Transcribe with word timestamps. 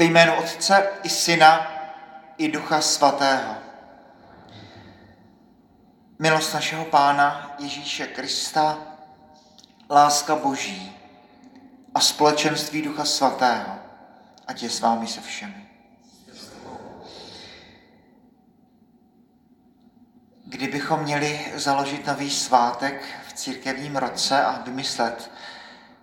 Ve 0.00 0.06
jménu 0.06 0.34
Otce 0.34 0.88
i 1.02 1.08
Syna 1.08 1.72
i 2.38 2.48
Ducha 2.48 2.80
Svatého. 2.80 3.54
Milost 6.18 6.54
našeho 6.54 6.84
Pána 6.84 7.54
Ježíše 7.58 8.06
Krista, 8.06 8.78
láska 9.90 10.36
Boží 10.36 10.96
a 11.94 12.00
společenství 12.00 12.82
Ducha 12.82 13.04
Svatého, 13.04 13.78
ať 14.46 14.62
je 14.62 14.70
s 14.70 14.80
vámi 14.80 15.06
se 15.06 15.20
všemi. 15.20 15.68
Kdybychom 20.44 21.00
měli 21.00 21.52
založit 21.54 22.06
nový 22.06 22.30
svátek 22.30 23.04
v 23.28 23.32
církevním 23.32 23.96
roce 23.96 24.44
a 24.44 24.62
vymyslet 24.62 25.30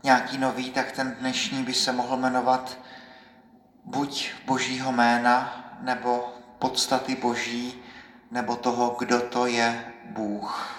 nějaký 0.03 0.37
nový, 0.37 0.71
tak 0.71 0.91
ten 0.91 1.15
dnešní 1.19 1.63
by 1.63 1.73
se 1.73 1.91
mohl 1.91 2.17
jmenovat 2.17 2.77
buď 3.87 4.31
Božího 4.45 4.91
jména, 4.91 5.63
nebo 5.81 6.33
podstaty 6.59 7.15
Boží, 7.15 7.73
nebo 8.31 8.55
toho, 8.55 8.95
kdo 8.99 9.21
to 9.21 9.45
je 9.45 9.93
Bůh. 10.05 10.75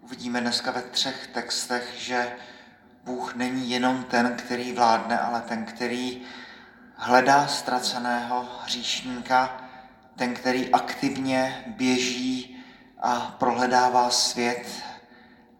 Uvidíme 0.00 0.40
dneska 0.40 0.70
ve 0.70 0.82
třech 0.82 1.26
textech, 1.26 1.94
že 1.96 2.32
Bůh 3.04 3.34
není 3.34 3.70
jenom 3.70 4.04
ten, 4.04 4.36
který 4.36 4.72
vládne, 4.72 5.18
ale 5.18 5.40
ten, 5.40 5.64
který 5.64 6.22
hledá 6.96 7.46
ztraceného 7.46 8.48
hříšníka, 8.64 9.60
ten, 10.16 10.34
který 10.34 10.72
aktivně 10.72 11.64
běží 11.66 12.64
a 13.02 13.36
prohledává 13.38 14.10
svět 14.10 14.82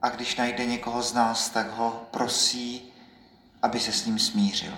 a 0.02 0.08
když 0.08 0.36
najde 0.36 0.66
někoho 0.66 1.02
z 1.02 1.14
nás, 1.14 1.48
tak 1.48 1.70
ho 1.70 2.06
prosí, 2.10 2.92
aby 3.62 3.80
se 3.80 3.92
s 3.92 4.06
ním 4.06 4.18
smířil. 4.18 4.74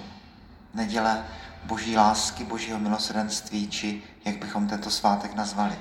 Neděle 0.75 1.25
boží 1.65 1.97
lásky, 1.97 2.45
božího 2.45 2.79
milosrdenství, 2.79 3.69
či 3.69 4.03
jak 4.25 4.37
bychom 4.37 4.69
tento 4.69 4.91
svátek 4.91 5.35
nazvali. 5.35 5.79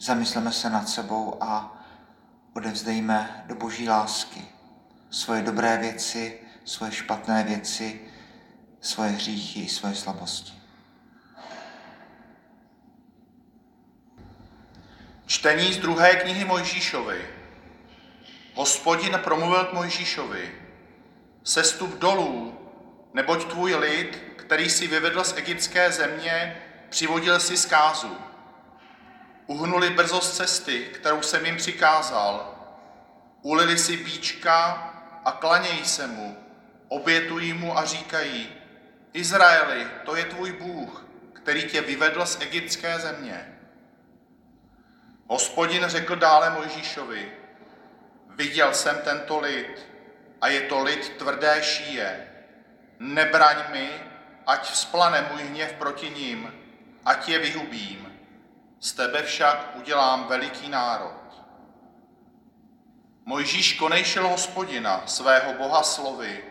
Zamysleme 0.00 0.52
se 0.52 0.70
nad 0.70 0.88
sebou 0.88 1.42
a 1.42 1.82
odevzdejme 2.52 3.44
do 3.46 3.54
boží 3.54 3.88
lásky 3.88 4.48
svoje 5.10 5.42
dobré 5.42 5.78
věci, 5.78 6.40
svoje 6.64 6.92
špatné 6.92 7.44
věci, 7.44 8.00
svoje 8.80 9.10
hříchy, 9.10 9.68
svoje 9.68 9.94
slabosti. 9.94 10.52
Čtení 15.26 15.72
z 15.72 15.78
druhé 15.78 16.16
knihy 16.16 16.44
Mojžíšovi. 16.44 17.26
Hospodin 18.54 19.20
promluvil 19.24 19.64
k 19.64 19.72
Mojžíšovi. 19.72 20.54
Sestup 21.44 21.98
dolů, 21.98 22.57
neboť 23.18 23.50
tvůj 23.50 23.74
lid, 23.74 24.22
který 24.36 24.70
si 24.70 24.86
vyvedl 24.86 25.24
z 25.24 25.36
egyptské 25.36 25.92
země, 25.92 26.62
přivodil 26.88 27.40
si 27.40 27.56
zkázu. 27.56 28.16
Uhnuli 29.46 29.90
brzo 29.90 30.20
z 30.20 30.36
cesty, 30.36 30.78
kterou 30.78 31.22
jsem 31.22 31.46
jim 31.46 31.56
přikázal. 31.56 32.54
Ulili 33.42 33.78
si 33.78 33.96
bíčka 33.96 34.54
a 35.24 35.32
klanějí 35.32 35.84
se 35.84 36.06
mu, 36.06 36.36
obětují 36.88 37.52
mu 37.52 37.78
a 37.78 37.84
říkají, 37.84 38.48
Izraeli, 39.12 39.86
to 40.04 40.16
je 40.16 40.24
tvůj 40.24 40.52
Bůh, 40.52 41.06
který 41.32 41.62
tě 41.62 41.80
vyvedl 41.80 42.26
z 42.26 42.40
egyptské 42.40 42.98
země. 42.98 43.58
Hospodin 45.26 45.84
řekl 45.86 46.16
dále 46.16 46.50
Mojžíšovi, 46.50 47.32
viděl 48.28 48.74
jsem 48.74 48.98
tento 49.04 49.40
lid 49.40 49.86
a 50.40 50.48
je 50.48 50.60
to 50.60 50.82
lid 50.82 51.08
tvrdé 51.08 51.62
šíje. 51.62 52.27
Nebraň 52.98 53.56
mi, 53.72 53.90
ať 54.46 54.70
vzplane 54.70 55.28
můj 55.32 55.42
hněv 55.42 55.72
proti 55.72 56.10
ním, 56.10 56.52
ať 57.04 57.28
je 57.28 57.38
vyhubím. 57.38 58.12
Z 58.80 58.92
tebe 58.92 59.22
však 59.22 59.76
udělám 59.76 60.24
veliký 60.28 60.68
národ. 60.68 61.14
Mojžíš 63.24 63.72
konejšil 63.72 64.28
hospodina, 64.28 65.02
svého 65.06 65.54
boha 65.54 65.82
slovy. 65.82 66.44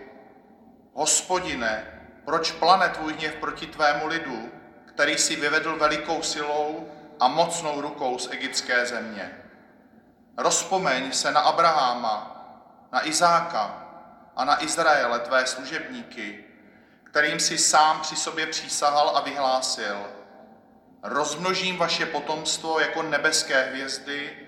Hospodine, 0.94 1.86
proč 2.26 2.52
plane 2.52 2.90
tvůj 2.90 3.14
hněv 3.14 3.36
proti 3.36 3.68
tvému 3.68 4.08
lidu, 4.08 4.52
který 4.86 5.18
si 5.18 5.36
vyvedl 5.36 5.76
velikou 5.76 6.22
silou 6.22 6.92
a 7.20 7.28
mocnou 7.28 7.82
rukou 7.82 8.20
z 8.20 8.32
egyptské 8.32 8.86
země. 8.86 9.42
Rozpomeň 10.38 11.12
se 11.12 11.32
na 11.32 11.40
Abraháma, 11.40 12.46
na 12.92 13.08
Izáka 13.08 13.87
a 14.38 14.46
na 14.46 14.64
Izraele, 14.64 15.20
tvé 15.20 15.48
služebníky, 15.48 16.44
kterým 17.04 17.40
si 17.40 17.58
sám 17.58 18.02
při 18.02 18.16
sobě 18.16 18.48
přísahal 18.48 19.18
a 19.18 19.22
vyhlásil. 19.22 20.06
Rozmnožím 21.04 21.78
vaše 21.78 22.06
potomstvo 22.06 22.80
jako 22.80 23.04
nebeské 23.04 23.64
hvězdy 23.64 24.48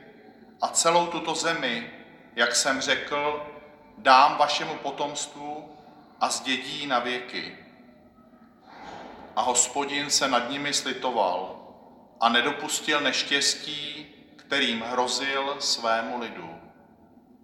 a 0.61 0.67
celou 0.67 1.07
tuto 1.07 1.35
zemi, 1.35 1.91
jak 2.35 2.55
jsem 2.55 2.81
řekl, 2.81 3.47
dám 3.97 4.37
vašemu 4.37 4.75
potomstvu 4.75 5.77
a 6.21 6.29
zdědí 6.29 6.87
na 6.87 6.99
věky. 6.99 7.57
A 9.35 9.41
hospodin 9.41 10.09
se 10.09 10.27
nad 10.27 10.49
nimi 10.49 10.73
slitoval 10.73 11.55
a 12.19 12.29
nedopustil 12.29 13.01
neštěstí, 13.01 14.07
kterým 14.35 14.81
hrozil 14.81 15.55
svému 15.59 16.19
lidu. 16.19 16.49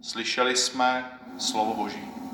Slyšeli 0.01 0.55
jsme 0.55 1.19
slovo 1.38 1.73
Boží. 1.73 2.24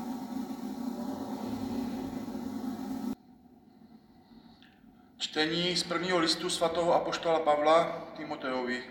Čtení 5.32 5.76
z 5.76 5.82
prvního 5.82 6.18
listu 6.18 6.50
svatého 6.50 6.94
apoštola 6.94 7.40
Pavla 7.40 8.08
Timoteovi. 8.16 8.84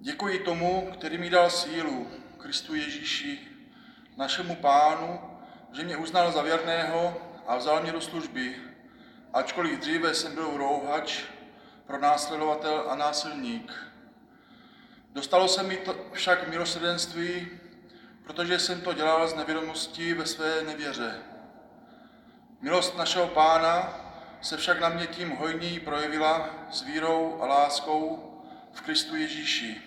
Děkuji 0.00 0.38
tomu, 0.38 0.90
který 0.92 1.18
mi 1.18 1.30
dal 1.30 1.50
sílu, 1.50 2.08
Kristu 2.38 2.74
Ježíši, 2.74 3.38
našemu 4.16 4.56
pánu, 4.56 5.20
že 5.72 5.82
mě 5.82 5.96
uznal 5.96 6.32
za 6.32 6.42
věrného 6.42 7.16
a 7.46 7.56
vzal 7.56 7.82
mě 7.82 7.92
do 7.92 8.00
služby, 8.00 8.56
ačkoliv 9.32 9.80
dříve 9.80 10.14
jsem 10.14 10.34
byl 10.34 10.56
rouhač, 10.56 11.22
pronásledovatel 11.86 12.86
a 12.90 12.96
násilník. 12.96 13.72
Dostalo 15.12 15.48
se 15.48 15.62
mi 15.62 15.76
to 15.76 15.96
však 16.12 16.48
milosrdenství, 16.48 17.48
protože 18.24 18.58
jsem 18.58 18.80
to 18.80 18.92
dělal 18.92 19.28
z 19.28 19.34
nevědomostí 19.34 20.14
ve 20.14 20.26
své 20.26 20.62
nevěře. 20.62 21.22
Milost 22.60 22.96
našeho 22.96 23.28
pána 23.28 24.02
se 24.42 24.56
však 24.56 24.80
na 24.80 24.88
mě 24.88 25.06
tím 25.06 25.30
hojněji 25.30 25.80
projevila 25.80 26.50
s 26.70 26.82
vírou 26.82 27.38
a 27.42 27.46
láskou 27.46 28.28
v 28.72 28.80
Kristu 28.80 29.16
Ježíši. 29.16 29.82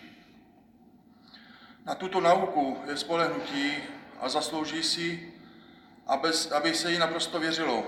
Na 1.85 1.95
tuto 1.95 2.21
nauku 2.21 2.81
je 2.89 2.97
spolehnutí 2.97 3.73
a 4.19 4.29
zaslouží 4.29 4.83
si, 4.83 5.33
aby 6.51 6.73
se 6.73 6.91
jí 6.91 6.97
naprosto 6.97 7.39
věřilo. 7.39 7.88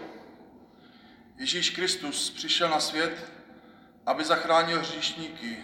Ježíš 1.38 1.70
Kristus 1.70 2.30
přišel 2.30 2.70
na 2.70 2.80
svět, 2.80 3.32
aby 4.06 4.24
zachránil 4.24 4.80
hříšníky. 4.80 5.58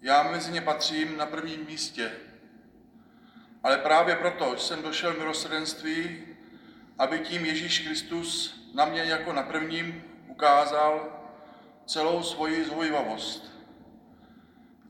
Já 0.00 0.22
mezi 0.22 0.52
ně 0.52 0.60
patřím 0.60 1.16
na 1.16 1.26
prvním 1.26 1.66
místě. 1.66 2.12
Ale 3.62 3.78
právě 3.78 4.16
proto 4.16 4.56
jsem 4.56 4.82
došel 4.82 5.12
milosrdenství, 5.12 6.27
aby 6.98 7.18
tím 7.18 7.44
Ježíš 7.44 7.78
Kristus 7.78 8.60
na 8.74 8.84
mě 8.84 9.04
jako 9.04 9.32
na 9.32 9.42
prvním 9.42 10.04
ukázal 10.28 11.22
celou 11.86 12.22
svoji 12.22 12.64
zhojivavost. 12.64 13.52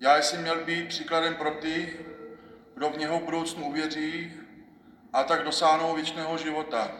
Já 0.00 0.18
jsem 0.18 0.42
měl 0.42 0.64
být 0.64 0.88
příkladem 0.88 1.34
pro 1.34 1.50
ty, 1.50 1.96
kdo 2.74 2.90
v 2.90 2.98
něho 2.98 3.20
v 3.20 3.24
budoucnu 3.24 3.68
uvěří 3.68 4.32
a 5.12 5.24
tak 5.24 5.44
dosáhnou 5.44 5.94
věčného 5.94 6.38
života. 6.38 6.92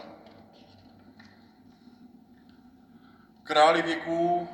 Králi 3.43 3.83
věků, 3.83 4.49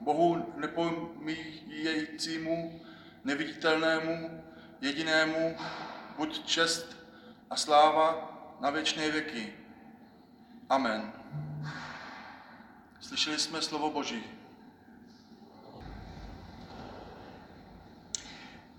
Bohu 0.00 0.52
nepomíjejícímu, 0.56 2.80
neviditelnému, 3.24 4.42
jedinému, 4.80 5.56
buď 6.16 6.46
čest 6.46 6.96
a 7.50 7.56
sláva 7.56 8.28
na 8.60 8.70
věčné 8.70 9.10
věky. 9.10 9.61
Amen. 10.68 11.12
Slyšeli 13.00 13.38
jsme 13.38 13.62
slovo 13.62 13.90
Boží. 13.90 14.24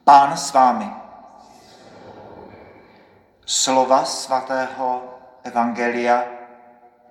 Pán 0.04 0.38
s 0.38 0.54
vámi. 0.54 0.92
Slova 3.46 4.06
svatého 4.06 5.20
Evangelia 5.44 6.24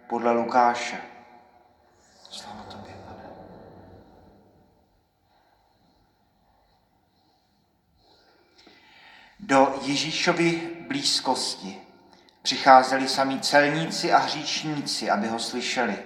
podle 0.06 0.32
Lukáše. 0.32 1.00
Slava 2.30 2.62
tobě, 2.62 2.94
pane. 3.06 3.30
Do 9.40 9.80
Ježíšovy 9.82 10.76
blízkosti 10.88 11.81
Přicházeli 12.42 13.08
sami 13.08 13.40
celníci 13.40 14.12
a 14.12 14.18
hříšníci, 14.18 15.10
aby 15.10 15.28
ho 15.28 15.38
slyšeli. 15.38 15.98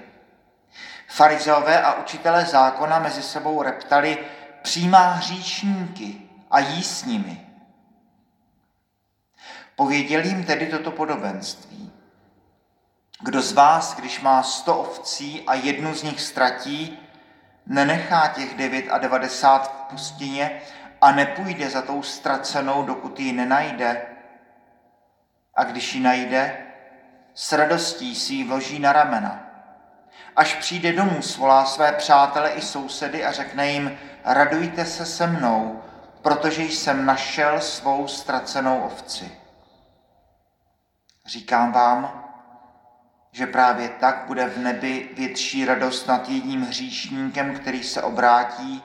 Farizeové 1.08 1.82
a 1.82 1.94
učitelé 1.94 2.44
zákona 2.44 2.98
mezi 2.98 3.22
sebou 3.22 3.62
reptali, 3.62 4.18
přijímá 4.62 5.10
hříšníky 5.10 6.22
a 6.50 6.58
jí 6.58 6.82
s 6.82 7.04
nimi. 7.04 7.46
Pověděl 9.76 10.24
jim 10.24 10.44
tedy 10.44 10.66
toto 10.66 10.90
podobenství. 10.90 11.92
Kdo 13.20 13.42
z 13.42 13.52
vás, 13.52 13.96
když 13.96 14.20
má 14.20 14.42
sto 14.42 14.78
ovcí 14.78 15.42
a 15.46 15.54
jednu 15.54 15.94
z 15.94 16.02
nich 16.02 16.20
ztratí, 16.20 16.98
nenechá 17.66 18.28
těch 18.28 18.54
devět 18.54 18.90
a 18.90 18.98
devadesát 18.98 19.72
v 19.72 19.90
pustině 19.90 20.60
a 21.00 21.12
nepůjde 21.12 21.70
za 21.70 21.82
tou 21.82 22.02
ztracenou, 22.02 22.82
dokud 22.82 23.20
ji 23.20 23.32
nenajde. 23.32 24.15
A 25.56 25.64
když 25.64 25.94
ji 25.94 26.00
najde, 26.00 26.56
s 27.34 27.52
radostí 27.52 28.14
si 28.14 28.34
ji 28.34 28.44
vloží 28.44 28.78
na 28.78 28.92
ramena. 28.92 29.42
Až 30.36 30.54
přijde 30.54 30.92
domů, 30.92 31.22
svolá 31.22 31.64
své 31.64 31.92
přátele 31.92 32.50
i 32.50 32.60
sousedy 32.62 33.24
a 33.24 33.32
řekne 33.32 33.68
jim, 33.68 33.98
radujte 34.24 34.84
se 34.84 35.06
se 35.06 35.26
mnou, 35.26 35.82
protože 36.22 36.62
jsem 36.62 37.06
našel 37.06 37.60
svou 37.60 38.08
ztracenou 38.08 38.80
ovci. 38.80 39.32
Říkám 41.26 41.72
vám, 41.72 42.24
že 43.32 43.46
právě 43.46 43.88
tak 43.88 44.24
bude 44.26 44.46
v 44.46 44.58
nebi 44.58 45.10
větší 45.16 45.64
radost 45.64 46.06
nad 46.06 46.28
jedním 46.28 46.62
hříšníkem, 46.62 47.54
který 47.54 47.82
se 47.82 48.02
obrátí, 48.02 48.82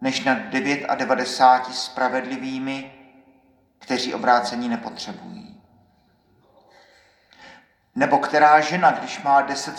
než 0.00 0.24
nad 0.24 0.38
99 0.38 1.74
spravedlivými, 1.74 2.92
kteří 3.78 4.14
obrácení 4.14 4.68
nepotřebují. 4.68 5.45
Nebo 7.96 8.18
která 8.18 8.60
žena, 8.60 8.90
když 8.90 9.22
má 9.22 9.42
deset 9.42 9.78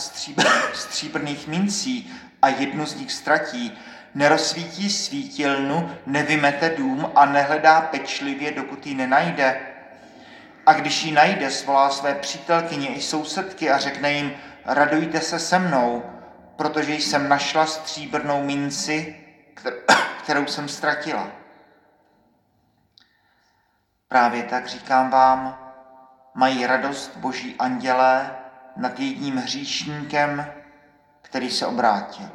stříbrných 0.73 1.47
mincí 1.47 2.13
a 2.41 2.47
jednu 2.47 2.85
z 2.85 2.95
nich 2.95 3.11
ztratí, 3.11 3.77
nerozsvítí 4.15 4.89
svítilnu, 4.89 5.97
nevymete 6.05 6.69
dům 6.69 7.11
a 7.15 7.25
nehledá 7.25 7.81
pečlivě, 7.81 8.51
dokud 8.51 8.85
ji 8.85 8.95
nenajde. 8.95 9.59
A 10.65 10.73
když 10.73 11.03
ji 11.03 11.11
najde, 11.11 11.51
svolá 11.51 11.89
své 11.89 12.15
přítelkyně 12.15 12.87
i 12.87 13.01
sousedky 13.01 13.71
a 13.71 13.77
řekne 13.77 14.13
jim, 14.13 14.33
radujte 14.65 15.21
se 15.21 15.39
se 15.39 15.59
mnou, 15.59 16.03
protože 16.55 16.93
jsem 16.93 17.29
našla 17.29 17.65
stříbrnou 17.65 18.43
minci, 18.43 19.15
kterou 20.23 20.45
jsem 20.45 20.69
ztratila. 20.69 21.27
Právě 24.07 24.43
tak 24.43 24.67
říkám 24.67 25.09
vám, 25.09 25.66
mají 26.37 26.65
radost 26.65 27.17
boží 27.17 27.55
andělé 27.59 28.35
nad 28.75 28.99
jedním 28.99 29.37
hříšníkem, 29.37 30.53
který 31.21 31.49
se 31.49 31.65
obrátil. 31.65 32.29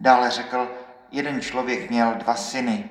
Dále 0.00 0.30
řekl, 0.30 0.70
jeden 1.10 1.40
člověk 1.40 1.90
měl 1.90 2.14
dva 2.14 2.34
syny. 2.34 2.90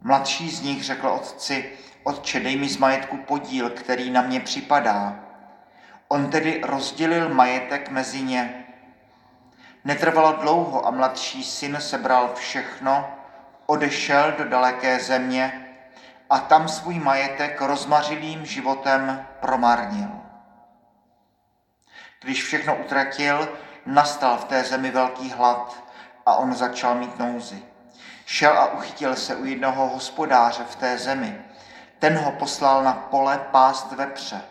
Mladší 0.00 0.50
z 0.50 0.62
nich 0.62 0.84
řekl 0.84 1.08
otci, 1.08 1.72
otče, 2.02 2.40
dej 2.40 2.56
mi 2.56 2.68
z 2.68 2.76
majetku 2.76 3.16
podíl, 3.16 3.70
který 3.70 4.10
na 4.10 4.22
mě 4.22 4.40
připadá. 4.40 5.20
On 6.08 6.30
tedy 6.30 6.60
rozdělil 6.64 7.28
majetek 7.28 7.90
mezi 7.90 8.22
ně. 8.22 8.64
Netrvalo 9.84 10.32
dlouho 10.32 10.86
a 10.86 10.90
mladší 10.90 11.44
syn 11.44 11.76
sebral 11.80 12.34
všechno, 12.34 13.18
odešel 13.66 14.32
do 14.32 14.44
daleké 14.44 14.98
země 14.98 15.63
a 16.30 16.38
tam 16.38 16.68
svůj 16.68 16.98
majetek 16.98 17.60
rozmařilým 17.60 18.46
životem 18.46 19.26
promarnil. 19.40 20.10
Když 22.22 22.44
všechno 22.44 22.76
utratil, 22.76 23.48
nastal 23.86 24.36
v 24.36 24.44
té 24.44 24.64
zemi 24.64 24.90
velký 24.90 25.30
hlad 25.30 25.84
a 26.26 26.34
on 26.34 26.54
začal 26.54 26.94
mít 26.94 27.18
nouzi. 27.18 27.62
Šel 28.26 28.58
a 28.58 28.72
uchytil 28.72 29.16
se 29.16 29.36
u 29.36 29.44
jednoho 29.44 29.88
hospodáře 29.88 30.64
v 30.64 30.76
té 30.76 30.98
zemi. 30.98 31.44
Ten 31.98 32.18
ho 32.18 32.32
poslal 32.32 32.84
na 32.84 32.92
pole 32.92 33.38
pást 33.50 33.92
vepře. 33.92 34.42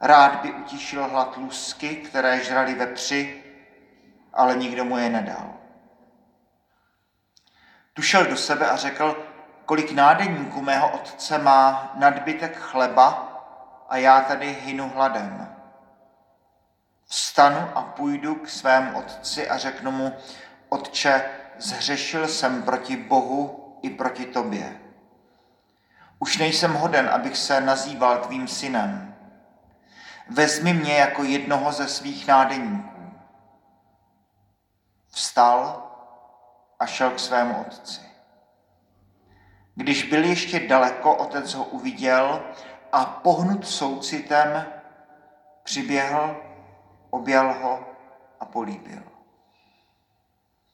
Rád 0.00 0.40
by 0.40 0.52
utišil 0.52 1.08
hlad 1.08 1.36
lusky, 1.36 1.96
které 1.96 2.44
žrali 2.44 2.74
vepři, 2.74 3.44
ale 4.32 4.56
nikdo 4.56 4.84
mu 4.84 4.98
je 4.98 5.10
nedal. 5.10 5.54
Tu 7.94 8.02
šel 8.02 8.26
do 8.26 8.36
sebe 8.36 8.70
a 8.70 8.76
řekl, 8.76 9.23
kolik 9.66 9.92
nádeníků 9.92 10.62
mého 10.62 10.90
otce 10.90 11.38
má 11.38 11.92
nadbytek 11.94 12.56
chleba 12.56 13.30
a 13.88 13.96
já 13.96 14.20
tady 14.20 14.52
hynu 14.52 14.88
hladem. 14.88 15.56
Vstanu 17.06 17.70
a 17.74 17.82
půjdu 17.82 18.34
k 18.34 18.48
svému 18.48 18.98
otci 18.98 19.48
a 19.48 19.58
řeknu 19.58 19.90
mu, 19.90 20.12
Otče, 20.68 21.30
zhřešil 21.58 22.28
jsem 22.28 22.62
proti 22.62 22.96
Bohu 22.96 23.78
i 23.82 23.90
proti 23.90 24.26
tobě. 24.26 24.80
Už 26.18 26.38
nejsem 26.38 26.74
hoden, 26.74 27.08
abych 27.08 27.36
se 27.36 27.60
nazýval 27.60 28.18
tvým 28.18 28.48
synem. 28.48 29.14
Vezmi 30.28 30.72
mě 30.72 30.94
jako 30.94 31.22
jednoho 31.22 31.72
ze 31.72 31.88
svých 31.88 32.26
nádeníků. 32.26 33.12
Vstal 35.10 35.82
a 36.80 36.86
šel 36.86 37.10
k 37.10 37.18
svému 37.18 37.60
otci. 37.60 38.13
Když 39.74 40.02
byl 40.02 40.24
ještě 40.24 40.60
daleko, 40.60 41.14
otec 41.16 41.54
ho 41.54 41.64
uviděl 41.64 42.44
a 42.92 43.04
pohnut 43.04 43.66
soucitem 43.66 44.66
přiběhl, 45.64 46.36
objal 47.10 47.54
ho 47.62 47.84
a 48.40 48.44
políbil. 48.44 49.02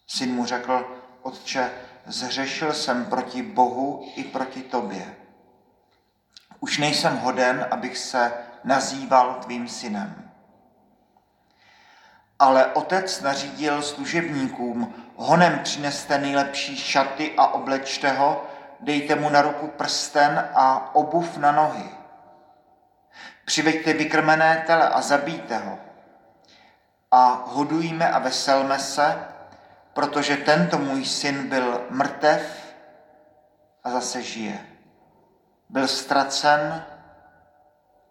Syn 0.06 0.34
mu 0.34 0.44
řekl, 0.44 0.98
otče, 1.22 1.70
zřešil 2.06 2.72
jsem 2.72 3.06
proti 3.06 3.42
Bohu 3.42 4.12
i 4.16 4.24
proti 4.24 4.62
tobě. 4.62 5.16
Už 6.60 6.78
nejsem 6.78 7.16
hoden, 7.16 7.66
abych 7.70 7.98
se 7.98 8.32
nazýval 8.64 9.34
tvým 9.34 9.68
synem. 9.68 10.30
Ale 12.38 12.66
otec 12.66 13.20
nařídil 13.20 13.82
služebníkům, 13.82 14.94
honem 15.16 15.58
přineste 15.58 16.18
nejlepší 16.18 16.76
šaty 16.76 17.34
a 17.36 17.46
oblečte 17.46 18.12
ho, 18.12 18.49
dejte 18.80 19.14
mu 19.14 19.28
na 19.28 19.42
ruku 19.42 19.66
prsten 19.66 20.48
a 20.54 20.94
obuv 20.94 21.36
na 21.36 21.52
nohy. 21.52 21.90
Přiveďte 23.44 23.92
vykrmené 23.92 24.64
tele 24.66 24.88
a 24.88 25.00
zabijte 25.00 25.58
ho. 25.58 25.78
A 27.10 27.42
hodujme 27.46 28.10
a 28.10 28.18
veselme 28.18 28.78
se, 28.78 29.28
protože 29.92 30.36
tento 30.36 30.78
můj 30.78 31.04
syn 31.04 31.48
byl 31.48 31.86
mrtev 31.90 32.74
a 33.84 33.90
zase 33.90 34.22
žije. 34.22 34.66
Byl 35.68 35.88
ztracen 35.88 36.84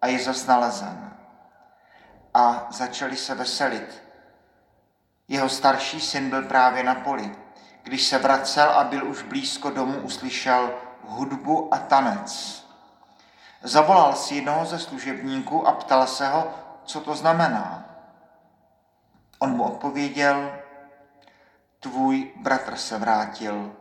a 0.02 0.08
je 0.08 0.20
zas 0.20 0.46
nalezen. 0.46 1.12
A 2.34 2.68
začali 2.70 3.18
se 3.18 3.36
veselit. 3.36 4.04
Jeho 5.28 5.50
starší 5.50 6.02
syn 6.02 6.30
byl 6.30 6.42
právě 6.42 6.84
na 6.84 6.96
poli. 6.96 7.36
Když 7.84 8.04
se 8.04 8.18
vracel 8.18 8.70
a 8.70 8.84
byl 8.84 9.08
už 9.08 9.24
blízko 9.24 9.70
domu, 9.70 10.00
uslyšel 10.00 10.72
hudbu 11.04 11.74
a 11.74 11.78
tanec. 11.78 12.66
Zavolal 13.64 14.16
si 14.16 14.36
jednoho 14.36 14.66
ze 14.66 14.80
služebníků 14.80 15.68
a 15.68 15.72
ptal 15.72 16.08
se 16.08 16.28
ho, 16.28 16.54
co 16.84 17.02
to 17.02 17.16
znamená. 17.16 17.86
On 19.40 19.50
mu 19.50 19.64
odpověděl, 19.64 20.60
tvůj 21.80 22.32
bratr 22.36 22.76
se 22.76 22.98
vrátil 22.98 23.76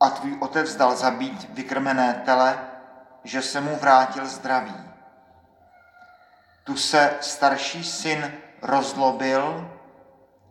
a 0.00 0.10
tvůj 0.10 0.36
otec 0.40 0.76
dal 0.76 0.96
zabít 0.96 1.48
vykrmené 1.50 2.22
tele, 2.24 2.58
že 3.24 3.42
se 3.42 3.60
mu 3.60 3.76
vrátil 3.76 4.26
zdravý. 4.26 4.74
Tu 6.64 6.76
se 6.76 7.16
starší 7.20 7.84
syn 7.84 8.32
rozlobil 8.62 9.70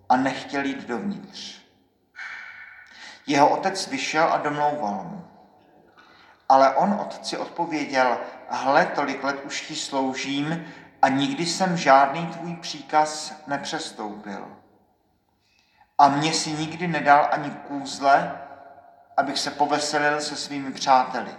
a 0.09 0.17
nechtěl 0.17 0.65
jít 0.65 0.87
dovnitř. 0.87 1.56
Jeho 3.27 3.49
otec 3.49 3.87
vyšel 3.87 4.33
a 4.33 4.37
domlouval 4.37 4.93
mu. 4.93 5.27
Ale 6.49 6.75
on 6.75 6.93
otci 6.93 7.37
odpověděl, 7.37 8.17
hle, 8.49 8.85
tolik 8.85 9.23
let 9.23 9.41
už 9.45 9.61
ti 9.61 9.75
sloužím 9.75 10.65
a 11.01 11.09
nikdy 11.09 11.45
jsem 11.45 11.77
žádný 11.77 12.27
tvůj 12.27 12.55
příkaz 12.55 13.33
nepřestoupil 13.47 14.57
a 15.97 16.07
mě 16.09 16.33
si 16.33 16.51
nikdy 16.51 16.87
nedal 16.87 17.27
ani 17.31 17.51
kůzle, 17.51 18.41
abych 19.17 19.39
se 19.39 19.51
poveselil 19.51 20.21
se 20.21 20.35
svými 20.35 20.71
přáteli. 20.71 21.35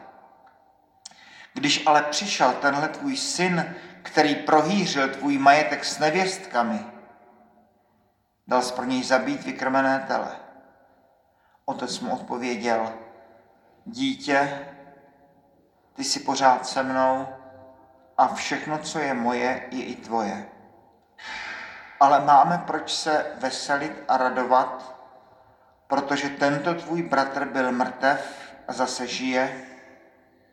Když 1.54 1.87
ale 1.87 2.02
přišel 2.02 2.52
tenhle 2.52 2.88
tvůj 2.88 3.16
syn, 3.16 3.75
který 4.02 4.35
prohýřil 4.35 5.09
tvůj 5.09 5.38
majetek 5.38 5.85
s 5.85 5.99
nevěstkami, 5.99 6.87
dal 8.49 8.62
pro 8.62 8.85
něj 8.85 9.02
zabít 9.02 9.45
vykrmené 9.45 10.04
tele. 10.09 10.37
Otec 11.68 12.00
mu 12.00 12.14
odpověděl, 12.14 12.92
dítě, 13.84 14.68
ty 15.94 16.04
jsi 16.04 16.20
pořád 16.20 16.66
se 16.66 16.82
mnou 16.82 17.28
a 18.18 18.34
všechno, 18.34 18.78
co 18.78 18.98
je 18.98 19.14
moje, 19.14 19.68
je 19.70 19.84
i 19.84 19.96
tvoje. 19.96 20.48
Ale 22.00 22.20
máme 22.20 22.62
proč 22.66 22.94
se 22.94 23.37
veselit 23.40 23.92
a 24.08 24.16
radovat, 24.16 24.96
protože 25.87 26.28
tento 26.28 26.75
tvůj 26.75 27.02
bratr 27.02 27.44
byl 27.44 27.72
mrtev 27.72 28.52
a 28.68 28.72
zase 28.72 29.06
žije, 29.06 29.66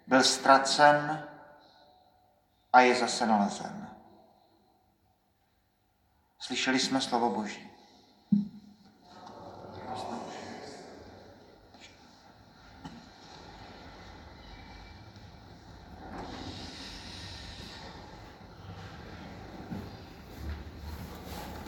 byl 0.08 0.24
ztracen 0.24 1.28
a 2.74 2.82
je 2.82 2.96
zase 2.96 3.26
nalezen. 3.26 3.90
Slyšeli 6.40 6.80
jsme 6.80 7.02
slovo 7.02 7.30
Boží. 7.30 7.72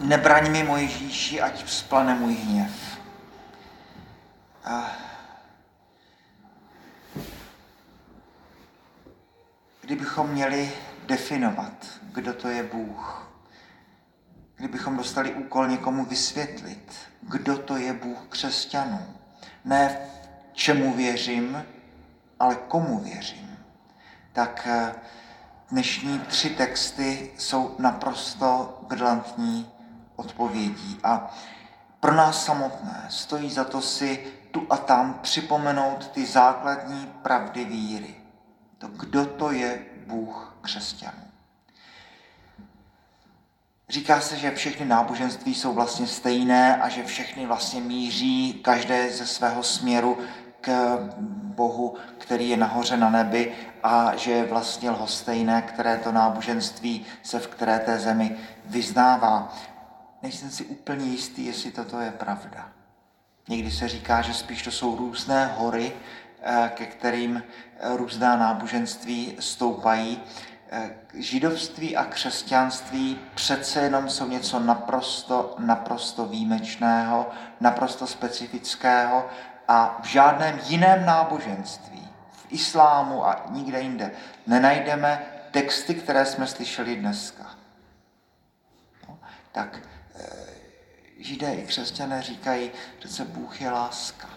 Nebraň 0.07 0.51
mi, 0.51 0.63
můj 0.63 0.81
Ježíši, 0.81 1.41
ať 1.41 1.63
vzplane 1.63 2.15
můj 2.15 2.33
hněv. 2.33 2.99
A 4.63 4.91
kdybychom 9.81 10.29
měli 10.29 10.71
definovat, 11.07 11.71
kdo 12.01 12.33
to 12.33 12.47
je 12.47 12.63
Bůh, 12.63 13.31
kdybychom 14.55 14.97
dostali 14.97 15.33
úkol 15.33 15.67
někomu 15.67 16.05
vysvětlit, 16.05 16.93
kdo 17.21 17.57
to 17.57 17.77
je 17.77 17.93
Bůh 17.93 18.19
křesťanů, 18.29 19.17
ne 19.65 19.99
čemu 20.53 20.93
věřím, 20.93 21.65
ale 22.39 22.55
komu 22.55 22.99
věřím, 22.99 23.57
tak 24.33 24.67
eh, 24.67 24.95
dnešní 25.71 26.19
tři 26.19 26.49
texty 26.49 27.31
jsou 27.37 27.75
naprosto 27.79 28.79
brilantní 28.87 29.76
odpovědí. 30.17 30.99
A 31.03 31.31
pro 31.99 32.15
nás 32.15 32.45
samotné 32.45 33.05
stojí 33.09 33.51
za 33.51 33.63
to 33.63 33.81
si 33.81 34.27
tu 34.51 34.67
a 34.69 34.77
tam 34.77 35.19
připomenout 35.21 36.07
ty 36.07 36.25
základní 36.25 37.13
pravdy 37.21 37.65
víry. 37.65 38.15
To, 38.77 38.87
kdo 38.87 39.25
to 39.25 39.51
je 39.51 39.85
Bůh 40.07 40.57
křesťanů. 40.61 41.27
Říká 43.89 44.21
se, 44.21 44.37
že 44.37 44.51
všechny 44.51 44.85
náboženství 44.85 45.55
jsou 45.55 45.73
vlastně 45.73 46.07
stejné 46.07 46.77
a 46.77 46.89
že 46.89 47.03
všechny 47.03 47.45
vlastně 47.45 47.81
míří 47.81 48.53
každé 48.53 49.11
ze 49.11 49.25
svého 49.25 49.63
směru 49.63 50.17
k 50.61 50.97
Bohu, 51.55 51.95
který 52.17 52.49
je 52.49 52.57
nahoře 52.57 52.97
na 52.97 53.09
nebi 53.09 53.55
a 53.83 54.15
že 54.15 54.31
je 54.31 54.45
vlastně 54.45 54.89
lhostejné, 54.89 55.61
které 55.61 55.97
to 55.97 56.11
náboženství 56.11 57.05
se 57.23 57.39
v 57.39 57.47
které 57.47 57.79
té 57.79 57.99
zemi 57.99 58.37
vyznává 58.65 59.53
nejsem 60.21 60.49
si 60.49 60.65
úplně 60.65 61.05
jistý, 61.05 61.45
jestli 61.45 61.71
toto 61.71 61.99
je 61.99 62.11
pravda. 62.11 62.69
Někdy 63.47 63.71
se 63.71 63.87
říká, 63.87 64.21
že 64.21 64.33
spíš 64.33 64.61
to 64.61 64.71
jsou 64.71 64.95
různé 64.95 65.45
hory, 65.57 65.93
eh, 66.41 66.71
ke 66.75 66.85
kterým 66.85 67.43
eh, 67.79 67.97
různá 67.97 68.35
náboženství 68.35 69.37
stoupají. 69.39 70.23
Eh, 70.69 70.89
židovství 71.13 71.95
a 71.97 72.03
křesťanství 72.03 73.19
přece 73.35 73.79
jenom 73.81 74.09
jsou 74.09 74.27
něco 74.27 74.59
naprosto, 74.59 75.55
naprosto 75.59 76.25
výjimečného, 76.25 77.29
naprosto 77.59 78.07
specifického 78.07 79.29
a 79.67 79.99
v 80.03 80.05
žádném 80.05 80.59
jiném 80.63 81.05
náboženství, 81.05 82.07
v 82.31 82.45
islámu 82.49 83.27
a 83.27 83.45
nikde 83.49 83.81
jinde, 83.81 84.11
nenajdeme 84.47 85.25
texty, 85.51 85.95
které 85.95 86.25
jsme 86.25 86.47
slyšeli 86.47 86.95
dneska. 86.95 87.55
No, 89.07 89.19
tak 89.51 89.79
židé 91.19 91.53
i 91.55 91.67
křesťané 91.67 92.21
říkají, 92.21 92.71
že 92.99 93.07
se 93.07 93.25
Bůh 93.25 93.61
je 93.61 93.71
láska. 93.71 94.29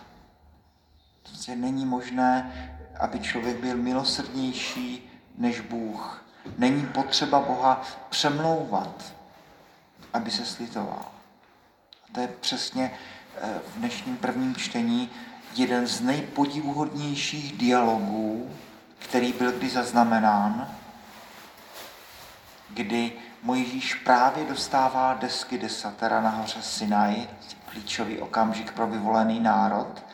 Prostě 1.23 1.57
není 1.57 1.87
možné, 1.87 2.53
aby 3.01 3.21
člověk 3.21 3.57
byl 3.57 3.77
milosrdnější 3.77 5.11
než 5.39 5.61
Bůh. 5.61 6.25
Není 6.59 6.87
potřeba 6.87 7.41
Boha 7.41 7.83
přemlouvat, 8.11 9.15
aby 10.13 10.31
se 10.31 10.47
slitoval. 10.47 11.07
A 12.05 12.15
to 12.15 12.21
je 12.21 12.29
přesně 12.29 12.91
eh, 13.37 13.61
v 13.67 13.79
dnešním 13.79 14.17
prvním 14.17 14.55
čtení 14.55 15.11
jeden 15.57 15.87
z 15.87 16.01
nejpodivuhodnějších 16.01 17.59
dialogů, 17.59 18.51
který 18.99 19.33
byl 19.33 19.53
kdy 19.53 19.71
zaznamenán, 19.71 20.77
kdy 22.69 23.13
Mojžíš 23.42 23.94
právě 23.94 24.44
dostává 24.44 25.14
desky 25.14 25.59
desatera 25.59 26.20
na 26.20 26.30
hoře 26.30 26.62
Sinai, 26.62 27.28
klíčový 27.66 28.18
okamžik 28.18 28.73
pro 28.73 28.87
vyvolený 28.87 29.40
národ. 29.40 30.04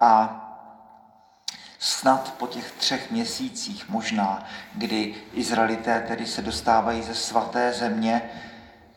A 0.00 0.38
snad 1.78 2.34
po 2.34 2.46
těch 2.46 2.72
třech 2.72 3.10
měsících 3.10 3.88
možná, 3.88 4.44
kdy 4.74 5.14
Izraelité 5.32 6.00
tedy 6.00 6.26
se 6.26 6.42
dostávají 6.42 7.02
ze 7.02 7.14
svaté 7.14 7.72
země, 7.72 8.22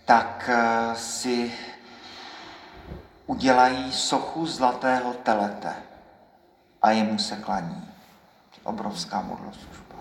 tak 0.05 0.50
eh, 0.53 0.96
si 0.96 1.53
udělají 3.25 3.91
sochu 3.91 4.46
zlatého 4.46 5.13
telete 5.13 5.75
a 6.82 6.91
jemu 6.91 7.20
se 7.20 7.36
klaní. 7.36 7.91
Obrovská 8.63 9.22
modloslužba. 9.22 9.96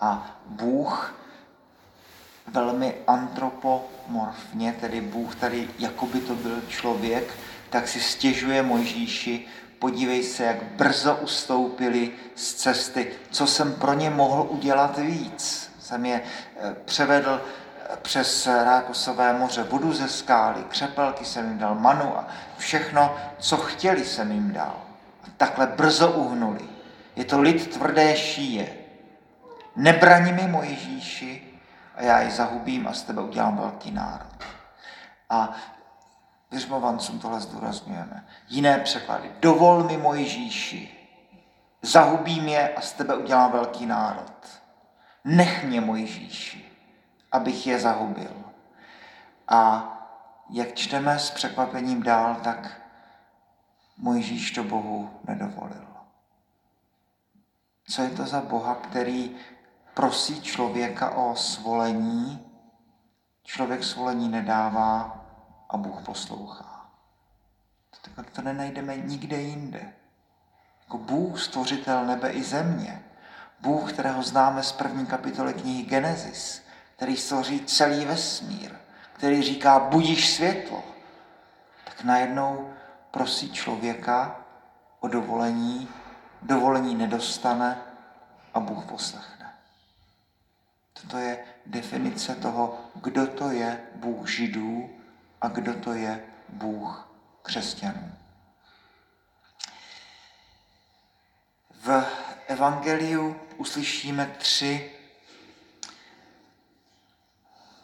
A 0.00 0.26
Bůh 0.46 1.21
velmi 2.46 2.94
antropomorfně, 3.06 4.76
tedy 4.80 5.00
Bůh 5.00 5.34
tady, 5.34 5.68
jako 5.78 6.06
by 6.06 6.20
to 6.20 6.34
byl 6.34 6.62
člověk, 6.68 7.34
tak 7.70 7.88
si 7.88 8.00
stěžuje 8.00 8.62
Mojžíši, 8.62 9.46
podívej 9.78 10.22
se, 10.22 10.44
jak 10.44 10.62
brzo 10.62 11.16
ustoupili 11.16 12.10
z 12.34 12.54
cesty, 12.54 13.12
co 13.30 13.46
jsem 13.46 13.74
pro 13.74 13.92
ně 13.92 14.10
mohl 14.10 14.46
udělat 14.50 14.98
víc. 14.98 15.70
Jsem 15.80 16.06
je 16.06 16.22
eh, 16.22 16.76
převedl 16.84 17.40
eh, 17.42 17.96
přes 18.02 18.46
Rákosové 18.46 19.32
moře 19.32 19.62
vodu 19.62 19.92
ze 19.92 20.08
skály, 20.08 20.64
křepelky 20.68 21.24
jsem 21.24 21.48
jim 21.48 21.58
dal, 21.58 21.74
manu 21.74 22.18
a 22.18 22.28
všechno, 22.56 23.16
co 23.38 23.56
chtěli, 23.56 24.04
jsem 24.04 24.32
jim 24.32 24.52
dal. 24.52 24.76
A 25.24 25.26
takhle 25.36 25.66
brzo 25.66 26.10
uhnuli. 26.10 26.60
Je 27.16 27.24
to 27.24 27.40
lid 27.40 27.74
tvrdé 27.74 28.16
šíje. 28.16 28.68
Nebraň 29.76 30.34
mi, 30.34 30.48
Mojžíši, 30.48 31.51
a 31.94 32.02
já 32.02 32.20
ji 32.20 32.30
zahubím 32.30 32.88
a 32.88 32.92
z 32.92 33.02
tebe 33.02 33.22
udělám 33.22 33.56
velký 33.56 33.90
národ. 33.90 34.44
A 35.30 35.52
věřmovancům 36.50 37.18
tohle 37.18 37.40
zdůrazňujeme. 37.40 38.26
Jiné 38.48 38.78
překlady. 38.78 39.32
Dovol 39.40 39.84
mi 39.84 39.96
Mojžíši, 39.96 41.08
zahubím 41.82 42.48
je 42.48 42.74
a 42.74 42.80
z 42.80 42.92
tebe 42.92 43.14
udělám 43.14 43.52
velký 43.52 43.86
národ. 43.86 44.32
Nech 45.24 45.64
mě 45.64 45.80
Mojžíši, 45.80 46.72
abych 47.32 47.66
je 47.66 47.80
zahubil. 47.80 48.44
A 49.48 49.88
jak 50.50 50.74
čteme 50.74 51.18
s 51.18 51.30
překvapením 51.30 52.02
dál, 52.02 52.34
tak 52.34 52.80
Mojžíš 53.96 54.50
to 54.50 54.64
Bohu 54.64 55.20
nedovolil. 55.24 55.86
Co 57.88 58.02
je 58.02 58.10
to 58.10 58.26
za 58.26 58.40
Boha, 58.40 58.74
který 58.74 59.36
prosí 59.94 60.42
člověka 60.42 61.10
o 61.10 61.36
svolení, 61.36 62.46
člověk 63.44 63.84
svolení 63.84 64.28
nedává 64.28 65.24
a 65.70 65.76
Bůh 65.76 66.02
poslouchá. 66.02 66.90
To, 68.14 68.22
to 68.22 68.42
nenajdeme 68.42 68.96
nikde 68.96 69.36
jinde. 69.36 69.92
Jako 70.80 70.98
Bůh, 70.98 71.40
stvořitel 71.40 72.06
nebe 72.06 72.30
i 72.30 72.42
země, 72.42 73.04
Bůh, 73.60 73.92
kterého 73.92 74.22
známe 74.22 74.62
z 74.62 74.72
první 74.72 75.06
kapitoly 75.06 75.54
knihy 75.54 75.82
Genesis, 75.82 76.62
který 76.96 77.16
stvoří 77.16 77.64
celý 77.64 78.04
vesmír, 78.04 78.76
který 79.12 79.42
říká 79.42 79.78
budíš 79.80 80.34
světlo, 80.34 80.82
tak 81.84 82.04
najednou 82.04 82.70
prosí 83.10 83.52
člověka 83.52 84.36
o 85.00 85.08
dovolení, 85.08 85.88
dovolení 86.42 86.94
nedostane 86.94 87.78
a 88.54 88.60
Bůh 88.60 88.84
poslechne. 88.84 89.31
To 91.10 91.16
je 91.16 91.44
definice 91.66 92.34
toho, 92.34 92.80
kdo 92.94 93.26
to 93.26 93.50
je 93.50 93.82
Bůh 93.94 94.28
Židů 94.28 94.90
a 95.40 95.48
kdo 95.48 95.74
to 95.74 95.92
je 95.92 96.24
Bůh 96.48 97.08
křesťanů. 97.42 98.12
V 101.84 102.06
Evangeliu 102.46 103.40
uslyšíme 103.56 104.34
tři 104.38 104.92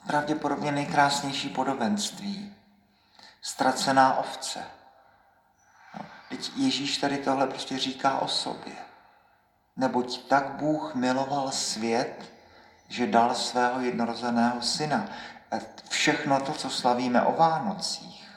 pravděpodobně 0.07 0.73
nejkrásnější 0.73 1.49
podobenství. 1.49 2.55
Ztracená 3.43 4.19
ovce. 4.19 4.65
No, 5.95 6.07
teď 6.29 6.51
Ježíš 6.57 6.99
tady 6.99 7.19
tohle 7.19 7.47
prostě 7.47 7.79
říká 7.79 8.19
o 8.19 8.29
sobě. 8.29 8.73
Neboť 9.77 10.29
tak 10.29 10.49
Bůh 10.49 10.95
miloval 10.95 11.51
svět, 11.51 12.33
že 12.89 13.07
dal 13.07 13.35
svého 13.35 13.81
jednorozeného 13.81 14.63
syna. 14.63 15.07
Všechno 15.89 16.41
to, 16.41 16.53
co 16.53 16.71
slavíme 16.71 17.23
o 17.23 17.33
Vánocích, 17.33 18.29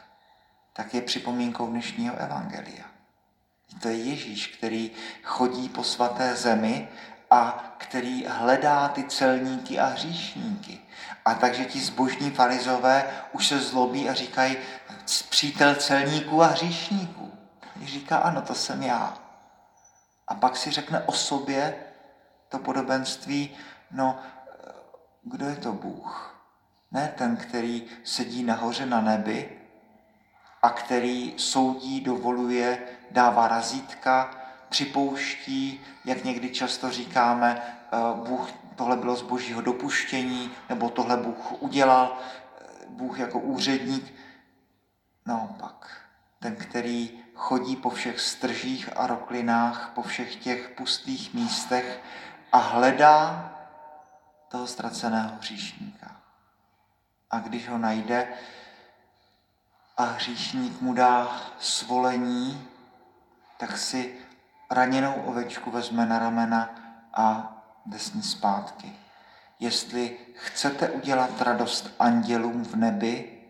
tak 0.74 0.94
je 0.94 1.02
připomínkou 1.02 1.68
dnešního 1.68 2.16
evangelia. 2.16 2.86
To 3.82 3.88
je 3.88 3.96
Ježíš, 3.96 4.48
který 4.48 4.92
chodí 5.24 5.70
po 5.70 5.84
svaté 5.84 6.36
zemi 6.36 6.90
a 7.30 7.74
který 7.78 8.26
hledá 8.26 8.88
ty 8.88 9.04
celníky 9.04 9.80
a 9.80 9.86
hříšníky. 9.86 10.82
A 11.26 11.34
takže 11.34 11.66
ti 11.66 11.80
zbožní 11.80 12.32
farizové 12.32 13.04
už 13.32 13.48
se 13.48 13.60
zlobí 13.60 14.10
a 14.10 14.14
říkají, 14.14 14.58
přítel 15.30 15.76
celníků 15.76 16.44
a 16.44 16.48
hříšníků. 16.48 17.32
Říká, 17.84 18.18
ano, 18.18 18.42
to 18.42 18.56
jsem 18.56 18.84
já. 18.84 19.18
A 20.28 20.36
pak 20.36 20.58
si 20.58 20.72
řekne 20.72 21.00
o 21.00 21.12
sobě 21.12 21.76
to 22.50 22.60
podobenství, 22.60 23.50
no, 23.92 24.20
kdo 25.24 25.46
je 25.46 25.56
to 25.56 25.74
Bůh? 25.74 26.36
Ne 26.92 27.14
ten, 27.18 27.38
který 27.38 27.84
sedí 28.04 28.44
nahoře 28.44 28.86
na 28.86 29.02
nebi 29.02 29.60
a 30.62 30.70
který 30.70 31.34
soudí, 31.38 32.02
dovoluje, 32.02 32.84
dává 33.12 33.48
razítka, 33.48 34.32
připouští, 34.70 35.82
jak 36.06 36.24
někdy 36.24 36.50
často 36.50 36.92
říkáme, 36.92 37.62
eh, 37.62 37.98
Bůh, 38.28 38.50
tohle 38.76 38.98
bylo 38.98 39.16
z 39.16 39.22
božího 39.22 39.62
dopuštění, 39.62 40.52
nebo 40.70 40.90
tohle 40.90 41.18
Bůh 41.18 41.62
udělal, 41.62 42.18
eh, 42.18 42.66
Bůh 42.90 43.20
jako 43.20 43.40
úředník. 43.40 44.14
Naopak, 45.26 46.02
ten, 46.40 46.56
který 46.56 47.20
chodí 47.36 47.76
po 47.76 47.90
všech 47.90 48.20
stržích 48.20 48.90
a 48.96 49.08
roklinách, 49.08 49.92
po 49.96 50.02
všech 50.02 50.36
těch 50.36 50.70
pustých 50.70 51.34
místech 51.34 52.00
a 52.52 52.58
hledá 52.58 53.51
toho 54.52 54.68
ztraceného 54.68 55.36
hříšníka. 55.36 56.22
A 57.32 57.40
když 57.40 57.70
ho 57.70 57.78
najde 57.78 58.28
a 59.98 60.04
hříšník 60.04 60.82
mu 60.82 60.94
dá 60.94 61.42
svolení, 61.60 62.68
tak 63.58 63.78
si 63.78 64.20
raněnou 64.72 65.14
ovečku 65.14 65.72
vezme 65.72 66.06
na 66.06 66.20
ramena 66.20 66.70
a 67.14 67.58
jde 67.86 68.00
s 68.00 68.14
ní 68.14 68.24
zpátky. 68.24 68.96
Jestli 69.60 70.18
chcete 70.34 70.90
udělat 70.90 71.42
radost 71.42 71.96
andělům 72.00 72.64
v 72.64 72.76
nebi, 72.76 73.42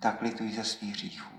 tak 0.00 0.22
litujte 0.22 0.64
svých 0.64 0.94
hříchů. 0.94 1.34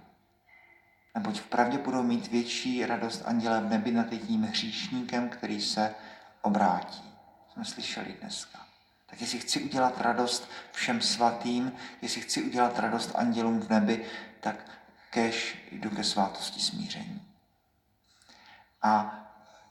Neboť 1.15 1.39
vpravdě 1.39 1.77
budou 1.77 2.03
mít 2.03 2.27
větší 2.27 2.85
radost 2.85 3.21
anděle 3.25 3.61
v 3.61 3.69
nebi 3.69 3.91
nad 3.91 4.09
tím 4.09 4.43
hříšníkem, 4.43 5.29
který 5.29 5.61
se 5.61 5.95
obrátí. 6.41 7.08
Jsme 7.53 7.65
slyšeli 7.65 8.15
dneska. 8.21 8.59
Tak 9.05 9.21
jestli 9.21 9.39
chci 9.39 9.63
udělat 9.63 10.01
radost 10.01 10.49
všem 10.71 11.01
svatým, 11.01 11.71
jestli 12.01 12.21
chci 12.21 12.43
udělat 12.43 12.79
radost 12.79 13.11
andělům 13.15 13.59
v 13.59 13.69
nebi, 13.69 14.05
tak 14.39 14.79
kež 15.09 15.57
jdu 15.71 15.89
ke 15.89 16.03
svátosti 16.03 16.59
smíření. 16.59 17.21
A 18.81 19.19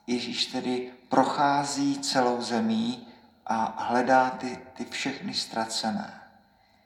Ježíš 0.09 0.47
tedy 0.47 0.93
prochází 1.09 1.99
celou 1.99 2.43
zemí 2.43 3.09
a 3.47 3.85
hledá 3.85 4.31
ty, 4.31 4.59
ty 4.75 4.85
všechny 4.85 5.35
ztracené. 5.35 6.21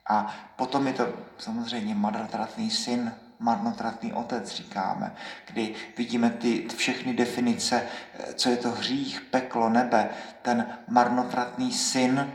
A 0.09 0.35
potom 0.55 0.87
je 0.87 0.93
to 0.93 1.13
samozřejmě 1.37 1.95
marnotratný 1.95 2.71
syn, 2.71 3.15
marnotratný 3.39 4.13
otec, 4.13 4.55
říkáme, 4.55 5.15
kdy 5.47 5.75
vidíme 5.97 6.29
ty 6.29 6.67
všechny 6.75 7.13
definice, 7.13 7.87
co 8.35 8.49
je 8.49 8.57
to 8.57 8.71
hřích, 8.71 9.21
peklo, 9.21 9.69
nebe. 9.69 10.09
Ten 10.41 10.77
marnotratný 10.87 11.71
syn 11.71 12.31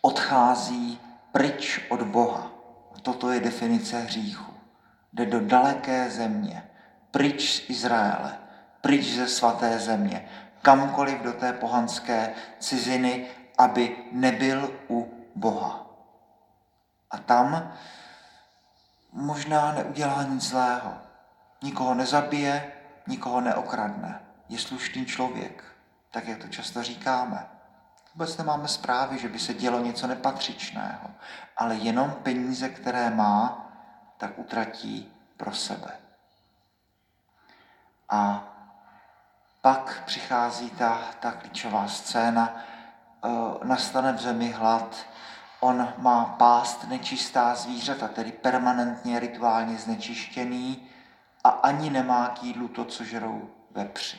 odchází 0.00 1.00
pryč 1.32 1.80
od 1.88 2.02
Boha. 2.02 2.50
Toto 3.02 3.30
je 3.30 3.40
definice 3.40 4.00
hříchu. 4.00 4.54
Jde 5.12 5.26
do 5.26 5.40
daleké 5.40 6.10
země, 6.10 6.62
pryč 7.10 7.54
z 7.54 7.70
Izraele, 7.70 8.38
pryč 8.80 9.06
ze 9.06 9.28
svaté 9.28 9.78
země, 9.78 10.28
kamkoliv 10.62 11.20
do 11.20 11.32
té 11.32 11.52
pohanské 11.52 12.34
ciziny, 12.58 13.26
aby 13.58 13.96
nebyl 14.12 14.74
u 14.90 15.14
Boha. 15.34 15.86
A 17.10 17.18
tam 17.18 17.72
možná 19.18 19.72
neudělá 19.72 20.22
nic 20.22 20.42
zlého. 20.42 20.94
Nikoho 21.62 21.94
nezabije, 21.94 22.72
nikoho 23.06 23.40
neokradne. 23.40 24.20
Je 24.48 24.58
slušný 24.58 25.06
člověk, 25.06 25.64
tak 26.10 26.28
jak 26.28 26.38
to 26.38 26.48
často 26.48 26.82
říkáme. 26.82 27.46
Vůbec 28.14 28.36
nemáme 28.36 28.68
zprávy, 28.68 29.18
že 29.18 29.28
by 29.28 29.38
se 29.38 29.54
dělo 29.54 29.80
něco 29.80 30.06
nepatřičného, 30.06 31.10
ale 31.56 31.74
jenom 31.74 32.12
peníze, 32.22 32.68
které 32.68 33.10
má, 33.10 33.66
tak 34.16 34.38
utratí 34.38 35.12
pro 35.36 35.54
sebe. 35.54 35.98
A 38.08 38.44
pak 39.62 40.02
přichází 40.06 40.70
ta, 40.70 41.00
ta 41.20 41.32
klíčová 41.32 41.88
scéna, 41.88 42.56
e, 42.56 43.66
nastane 43.66 44.12
v 44.12 44.20
zemi 44.20 44.50
hlad, 44.50 44.96
on 45.60 45.94
má 45.98 46.24
pást 46.24 46.84
nečistá 46.88 47.54
zvířata, 47.54 48.08
tedy 48.08 48.32
permanentně 48.32 49.20
rituálně 49.20 49.78
znečištěný 49.78 50.88
a 51.44 51.48
ani 51.48 51.90
nemá 51.90 52.28
k 52.28 52.42
jídlu 52.42 52.68
to, 52.68 52.84
co 52.84 53.04
žerou 53.04 53.50
vepři. 53.70 54.18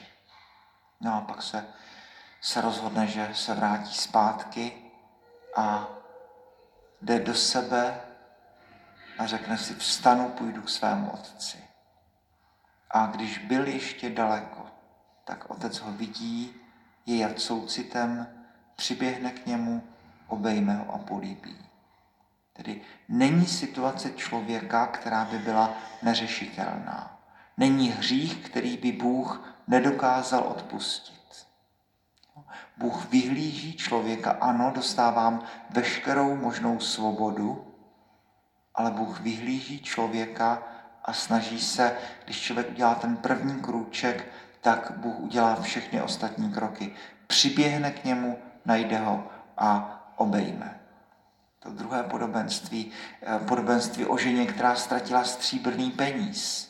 No 1.02 1.16
a 1.16 1.22
pak 1.22 1.42
se, 1.42 1.66
se 2.42 2.62
rozhodne, 2.62 3.08
že 3.08 3.30
se 3.34 3.54
vrátí 3.54 3.94
zpátky 3.94 4.92
a 5.56 5.88
jde 7.02 7.20
do 7.20 7.36
sebe 7.36 8.02
a 9.20 9.26
řekne 9.26 9.58
si, 9.58 9.76
vstanu, 9.76 10.30
půjdu 10.30 10.62
k 10.62 10.70
svému 10.70 11.12
otci. 11.12 11.64
A 12.92 13.06
když 13.06 13.38
byl 13.38 13.68
ještě 13.68 14.10
daleko, 14.10 14.66
tak 15.26 15.50
otec 15.50 15.80
ho 15.80 15.92
vidí, 15.92 16.56
je 17.06 17.18
jak 17.18 17.40
soucitem, 17.40 18.28
přiběhne 18.76 19.32
k 19.32 19.46
němu, 19.46 19.84
obejme 20.30 20.74
ho 20.74 20.94
a 20.94 20.98
políbí. 20.98 21.58
Tedy 22.54 22.82
není 23.10 23.46
situace 23.46 24.12
člověka, 24.12 24.88
která 24.88 25.26
by 25.26 25.38
byla 25.38 25.74
neřešitelná. 26.02 27.20
Není 27.58 27.90
hřích, 27.90 28.50
který 28.50 28.78
by 28.78 28.92
Bůh 28.92 29.56
nedokázal 29.68 30.44
odpustit. 30.44 31.20
Bůh 32.78 33.10
vyhlíží 33.10 33.74
člověka, 33.74 34.32
ano, 34.32 34.72
dostávám 34.76 35.44
veškerou 35.70 36.36
možnou 36.36 36.80
svobodu, 36.80 37.76
ale 38.76 38.92
Bůh 38.92 39.20
vyhlíží 39.20 39.82
člověka 39.82 40.64
a 41.06 41.14
snaží 41.14 41.60
se, 41.60 41.98
když 42.26 42.42
člověk 42.42 42.70
udělá 42.70 42.96
ten 42.96 43.18
první 43.18 43.62
krůček, 43.62 44.32
tak 44.62 44.92
Bůh 44.98 45.20
udělá 45.20 45.56
všechny 45.62 46.02
ostatní 46.02 46.52
kroky. 46.52 46.96
Přiběhne 47.28 47.92
k 47.92 48.04
němu, 48.04 48.38
najde 48.66 48.98
ho 48.98 49.28
a 49.58 49.99
obejme. 50.20 50.80
To 51.60 51.70
druhé 51.70 52.04
podobenství, 52.04 52.92
eh, 53.22 53.40
podobenství 53.40 54.06
o 54.06 54.18
ženě, 54.18 54.46
která 54.46 54.76
ztratila 54.76 55.24
stříbrný 55.24 55.92
peníz. 55.92 56.70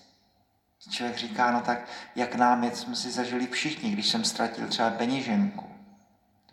Člověk 0.90 1.18
říká, 1.18 1.52
no 1.52 1.62
tak 1.62 1.80
jak 2.16 2.36
námět 2.36 2.78
jsme 2.78 2.96
si 2.96 3.12
zažili 3.12 3.48
všichni, 3.48 3.92
když 3.92 4.08
jsem 4.10 4.24
ztratil 4.24 4.68
třeba 4.68 4.90
peněženku. 4.90 5.66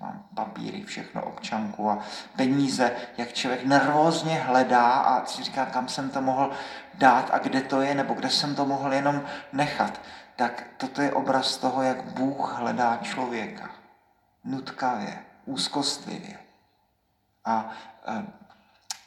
Mám 0.01 0.25
papíry, 0.35 0.85
všechno, 0.85 1.23
občanku 1.25 1.91
a 1.91 2.03
peníze, 2.37 2.93
jak 3.19 3.33
člověk 3.33 3.65
nervózně 3.65 4.35
hledá 4.35 4.93
a 4.93 5.27
si 5.27 5.43
říká, 5.43 5.67
kam 5.67 5.89
jsem 5.89 6.11
to 6.11 6.21
mohl 6.21 6.51
dát 6.95 7.31
a 7.33 7.39
kde 7.39 7.61
to 7.61 7.81
je, 7.81 7.95
nebo 7.95 8.15
kde 8.15 8.31
jsem 8.31 8.55
to 8.55 8.67
mohl 8.67 8.93
jenom 8.93 9.25
nechat. 9.53 10.01
Tak 10.37 10.65
toto 10.77 11.03
je 11.03 11.13
obraz 11.13 11.57
toho, 11.57 11.83
jak 11.83 12.05
Bůh 12.05 12.55
hledá 12.59 12.97
člověka. 13.03 13.71
Nutkavě, 14.45 15.19
úzkostlivě. 15.45 16.46
A 17.47 17.71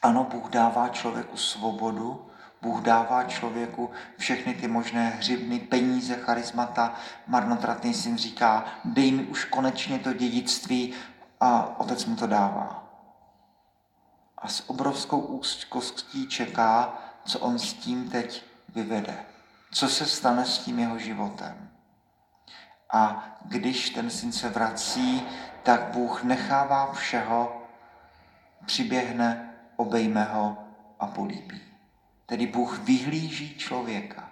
ano, 0.02 0.24
Bůh 0.24 0.50
dává 0.50 0.90
člověku 0.90 1.38
svobodu, 1.38 2.30
Bůh 2.62 2.82
dává 2.82 3.24
člověku 3.24 3.92
všechny 4.18 4.54
ty 4.54 4.68
možné 4.68 5.10
hřibny, 5.10 5.60
peníze, 5.60 6.16
charismata. 6.16 6.94
Marnotratný 7.28 7.94
syn 7.94 8.18
říká, 8.18 8.66
dej 8.86 9.12
mi 9.12 9.24
už 9.24 9.46
konečně 9.46 10.00
to 10.00 10.14
dědictví 10.14 10.94
a 11.40 11.80
otec 11.80 12.06
mu 12.06 12.16
to 12.16 12.28
dává. 12.28 12.84
A 14.38 14.48
s 14.48 14.70
obrovskou 14.70 15.20
úzkostí 15.20 16.28
čeká, 16.28 16.94
co 17.26 17.40
on 17.40 17.60
s 17.60 17.74
tím 17.74 18.10
teď 18.10 18.44
vyvede. 18.76 19.26
Co 19.72 19.90
se 19.90 20.06
stane 20.06 20.46
s 20.46 20.58
tím 20.58 20.80
jeho 20.80 21.00
životem. 21.00 21.70
A 22.94 23.28
když 23.46 23.90
ten 23.90 24.10
syn 24.10 24.32
se 24.32 24.50
vrací, 24.50 25.28
tak 25.64 25.84
Bůh 25.84 26.24
nechává 26.24 26.92
všeho 26.92 27.59
přiběhne, 28.66 29.54
obejme 29.76 30.24
ho 30.24 30.58
a 31.00 31.08
políbí. 31.08 31.62
Tedy 32.26 32.48
Bůh 32.48 32.80
vyhlíží 32.80 33.58
člověka. 33.58 34.30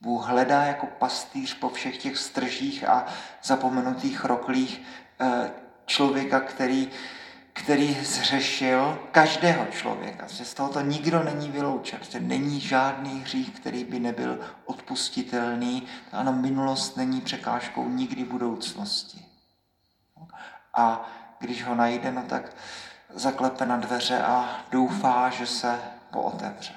Bůh 0.00 0.26
hledá 0.26 0.64
jako 0.64 0.86
pastýř 0.86 1.54
po 1.54 1.68
všech 1.68 1.98
těch 1.98 2.18
stržích 2.18 2.88
a 2.88 3.06
zapomenutých 3.42 4.24
roklích 4.24 4.82
eh, 5.20 5.50
člověka, 5.86 6.40
který, 6.40 6.90
který 7.52 7.94
zřešil 7.94 8.98
každého 9.12 9.66
člověka. 9.66 10.28
Z 10.28 10.54
tohoto 10.54 10.80
nikdo 10.80 11.22
není 11.22 11.50
vyloučen. 11.50 11.98
Že 12.10 12.20
není 12.20 12.60
žádný 12.60 13.20
hřích, 13.20 13.50
který 13.50 13.84
by 13.84 14.00
nebyl 14.00 14.38
odpustitelný. 14.64 15.82
Ano, 16.12 16.32
minulost 16.32 16.96
není 16.96 17.20
překážkou 17.20 17.88
nikdy 17.88 18.24
budoucnosti. 18.24 19.26
A 20.74 21.10
když 21.38 21.64
ho 21.64 21.74
najde, 21.74 22.12
no 22.12 22.22
tak 22.22 22.56
zaklepe 23.14 23.66
na 23.66 23.76
dveře 23.76 24.22
a 24.22 24.60
doufá, 24.70 25.30
že 25.30 25.46
se 25.46 25.80
pootevře. 26.10 26.72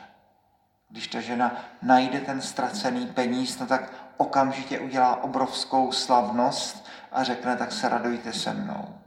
Když 0.89 1.07
ta 1.07 1.21
žena 1.21 1.55
najde 1.81 2.19
ten 2.19 2.41
ztracený 2.41 3.07
peníz, 3.07 3.59
no 3.59 3.67
tak 3.67 3.93
okamžitě 4.17 4.79
udělá 4.79 5.23
obrovskou 5.23 5.91
slavnost 5.91 6.85
a 7.11 7.23
řekne, 7.23 7.55
tak 7.55 7.71
se 7.71 7.89
radujte 7.89 8.33
se 8.33 8.53
mnou. 8.53 8.99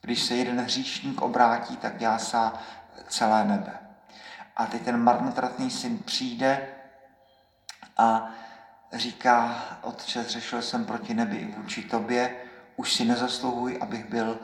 Když 0.00 0.22
se 0.22 0.34
jeden 0.34 0.60
hříšník 0.60 1.22
obrátí, 1.22 1.76
tak 1.76 2.00
jásá 2.00 2.52
celé 3.08 3.44
nebe. 3.44 3.78
A 4.56 4.66
teď 4.66 4.82
ten 4.82 4.96
marnotratný 5.02 5.70
syn 5.70 5.98
přijde 5.98 6.68
a 7.96 8.30
říká, 8.92 9.62
otče, 9.82 10.22
zřešil 10.22 10.62
jsem 10.62 10.84
proti 10.84 11.14
nebi 11.14 11.36
i 11.36 11.54
vůči 11.56 11.82
tobě, 11.82 12.36
už 12.76 12.94
si 12.94 13.04
nezasluhuj, 13.04 13.78
abych 13.80 14.04
byl 14.04 14.38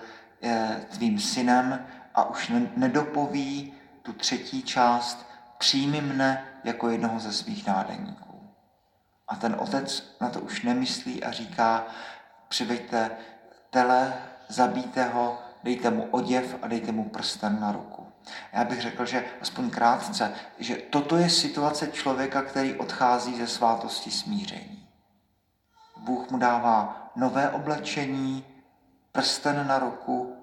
tvým 0.88 1.18
synem 1.18 1.86
a 2.14 2.24
už 2.24 2.52
nedopoví 2.76 3.74
tu 4.02 4.12
třetí 4.12 4.62
část, 4.62 5.26
přijmi 5.58 6.00
mne 6.00 6.44
jako 6.64 6.88
jednoho 6.88 7.20
ze 7.20 7.32
svých 7.32 7.66
nádeníků. 7.66 8.50
A 9.28 9.36
ten 9.36 9.56
otec 9.58 10.16
na 10.20 10.28
to 10.28 10.40
už 10.40 10.62
nemyslí 10.62 11.24
a 11.24 11.32
říká, 11.32 11.86
přiveďte 12.48 13.10
tele, 13.70 14.14
zabijte 14.48 15.04
ho, 15.04 15.38
dejte 15.64 15.90
mu 15.90 16.02
oděv 16.10 16.56
a 16.62 16.68
dejte 16.68 16.92
mu 16.92 17.04
prsten 17.04 17.60
na 17.60 17.72
ruku. 17.72 18.06
Já 18.52 18.64
bych 18.64 18.80
řekl, 18.80 19.06
že 19.06 19.24
aspoň 19.40 19.70
krátce, 19.70 20.32
že 20.58 20.76
toto 20.76 21.16
je 21.16 21.30
situace 21.30 21.86
člověka, 21.86 22.42
který 22.42 22.74
odchází 22.74 23.36
ze 23.36 23.46
svátosti 23.46 24.10
smíření. 24.10 24.88
Bůh 25.96 26.30
mu 26.30 26.38
dává 26.38 27.10
nové 27.16 27.50
oblečení, 27.50 28.44
prsten 29.14 29.66
na 29.66 29.78
ruku, 29.78 30.36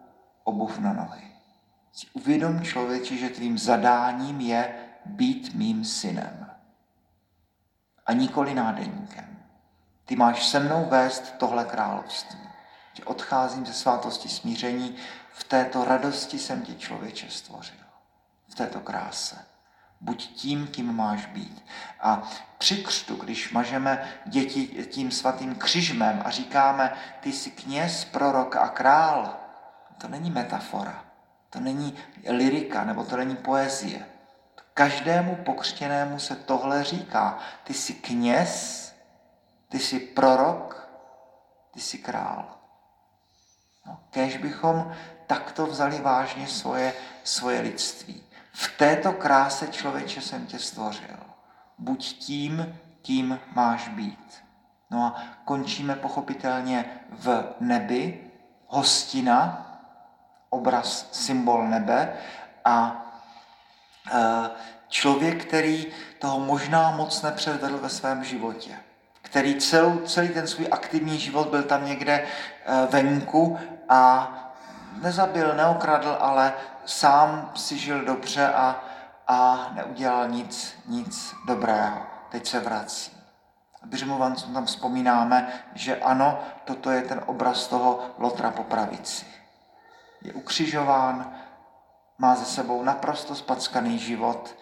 obuv 0.43 0.79
na 0.79 0.93
nohy. 0.93 1.31
Uvědom 2.13 2.61
člověči, 2.61 3.17
že 3.17 3.29
tvým 3.29 3.57
zadáním 3.57 4.41
je 4.41 4.75
být 5.05 5.53
mým 5.53 5.85
synem 5.85 6.51
a 8.05 8.13
nikoli 8.13 8.53
nádeníkem. 8.53 9.43
Ty 10.05 10.15
máš 10.15 10.47
se 10.47 10.59
mnou 10.59 10.85
vést 10.85 11.33
tohle 11.37 11.65
království. 11.65 12.39
Že 12.93 13.03
odcházím 13.03 13.65
ze 13.65 13.73
svátosti 13.73 14.29
smíření, 14.29 14.95
v 15.33 15.43
této 15.43 15.85
radosti 15.85 16.39
jsem 16.39 16.61
tě 16.61 16.73
člověče 16.73 17.29
stvořil. 17.29 17.85
V 18.47 18.55
této 18.55 18.79
kráse. 18.79 19.50
Buď 20.01 20.27
tím, 20.33 20.67
kým 20.67 20.95
máš 20.95 21.25
být. 21.25 21.65
A 21.99 22.29
při 22.57 22.83
křtu, 22.83 23.15
když 23.15 23.51
mažeme 23.51 24.09
děti 24.25 24.67
tím 24.89 25.11
svatým 25.11 25.55
křižmem 25.55 26.21
a 26.25 26.29
říkáme, 26.29 26.93
ty 27.19 27.31
jsi 27.31 27.51
kněz, 27.51 28.05
prorok 28.05 28.55
a 28.55 28.67
král, 28.67 29.37
to 29.97 30.07
není 30.07 30.31
metafora, 30.31 31.05
to 31.49 31.59
není 31.59 31.95
lirika 32.29 32.83
nebo 32.83 33.03
to 33.03 33.17
není 33.17 33.35
poezie. 33.35 34.05
Každému 34.73 35.35
pokřtěnému 35.35 36.19
se 36.19 36.35
tohle 36.35 36.83
říká. 36.83 37.39
Ty 37.63 37.73
jsi 37.73 37.93
kněz, 37.93 38.95
ty 39.69 39.79
jsi 39.79 39.99
prorok, 39.99 40.89
ty 41.73 41.79
jsi 41.79 41.97
král. 41.97 42.57
No, 43.85 43.99
kež 44.09 44.37
bychom 44.37 44.95
takto 45.27 45.65
vzali 45.67 46.01
vážně 46.01 46.47
svoje, 46.47 46.93
svoje 47.23 47.61
lidství. 47.61 48.23
V 48.51 48.77
této 48.77 49.11
kráse 49.13 49.67
člověče 49.67 50.21
jsem 50.21 50.45
tě 50.45 50.59
stvořil. 50.59 51.17
Buď 51.77 52.17
tím, 52.17 52.79
kým 53.01 53.39
máš 53.55 53.87
být. 53.87 54.43
No 54.91 55.03
a 55.03 55.23
končíme 55.45 55.95
pochopitelně 55.95 56.85
v 57.09 57.55
nebi, 57.59 58.31
hostina, 58.67 59.67
obraz, 60.49 61.09
symbol 61.11 61.67
nebe 61.67 62.13
a 62.65 63.05
e, 64.11 64.49
člověk, 64.87 65.45
který 65.45 65.85
toho 66.19 66.39
možná 66.39 66.91
moc 66.91 67.21
nepředvedl 67.21 67.77
ve 67.77 67.89
svém 67.89 68.23
životě 68.23 68.77
který 69.31 69.55
celou, 69.55 69.99
celý 69.99 70.29
ten 70.29 70.47
svůj 70.47 70.67
aktivní 70.71 71.19
život 71.19 71.47
byl 71.47 71.63
tam 71.63 71.85
někde 71.85 72.13
e, 72.13 72.25
venku 72.85 73.59
a 73.89 74.31
nezabil, 74.91 75.55
neokradl, 75.55 76.17
ale 76.19 76.53
sám 76.85 77.51
si 77.55 77.77
žil 77.77 78.05
dobře 78.05 78.47
a, 78.47 78.83
a 79.27 79.69
neudělal 79.73 80.29
nic, 80.29 80.75
nic 80.87 81.35
dobrého. 81.45 82.01
Teď 82.29 82.47
se 82.47 82.59
vrací. 82.59 83.21
Břimovancům 83.85 84.53
tam 84.53 84.65
vzpomínáme, 84.65 85.63
že 85.73 85.99
ano, 85.99 86.39
toto 86.65 86.91
je 86.91 87.01
ten 87.01 87.21
obraz 87.25 87.67
toho 87.67 87.99
Lotra 88.17 88.51
po 88.51 88.63
pravici. 88.63 89.25
Je 90.21 90.33
ukřižován, 90.33 91.35
má 92.17 92.35
ze 92.35 92.45
sebou 92.45 92.83
naprosto 92.83 93.35
spackaný 93.35 93.99
život 93.99 94.55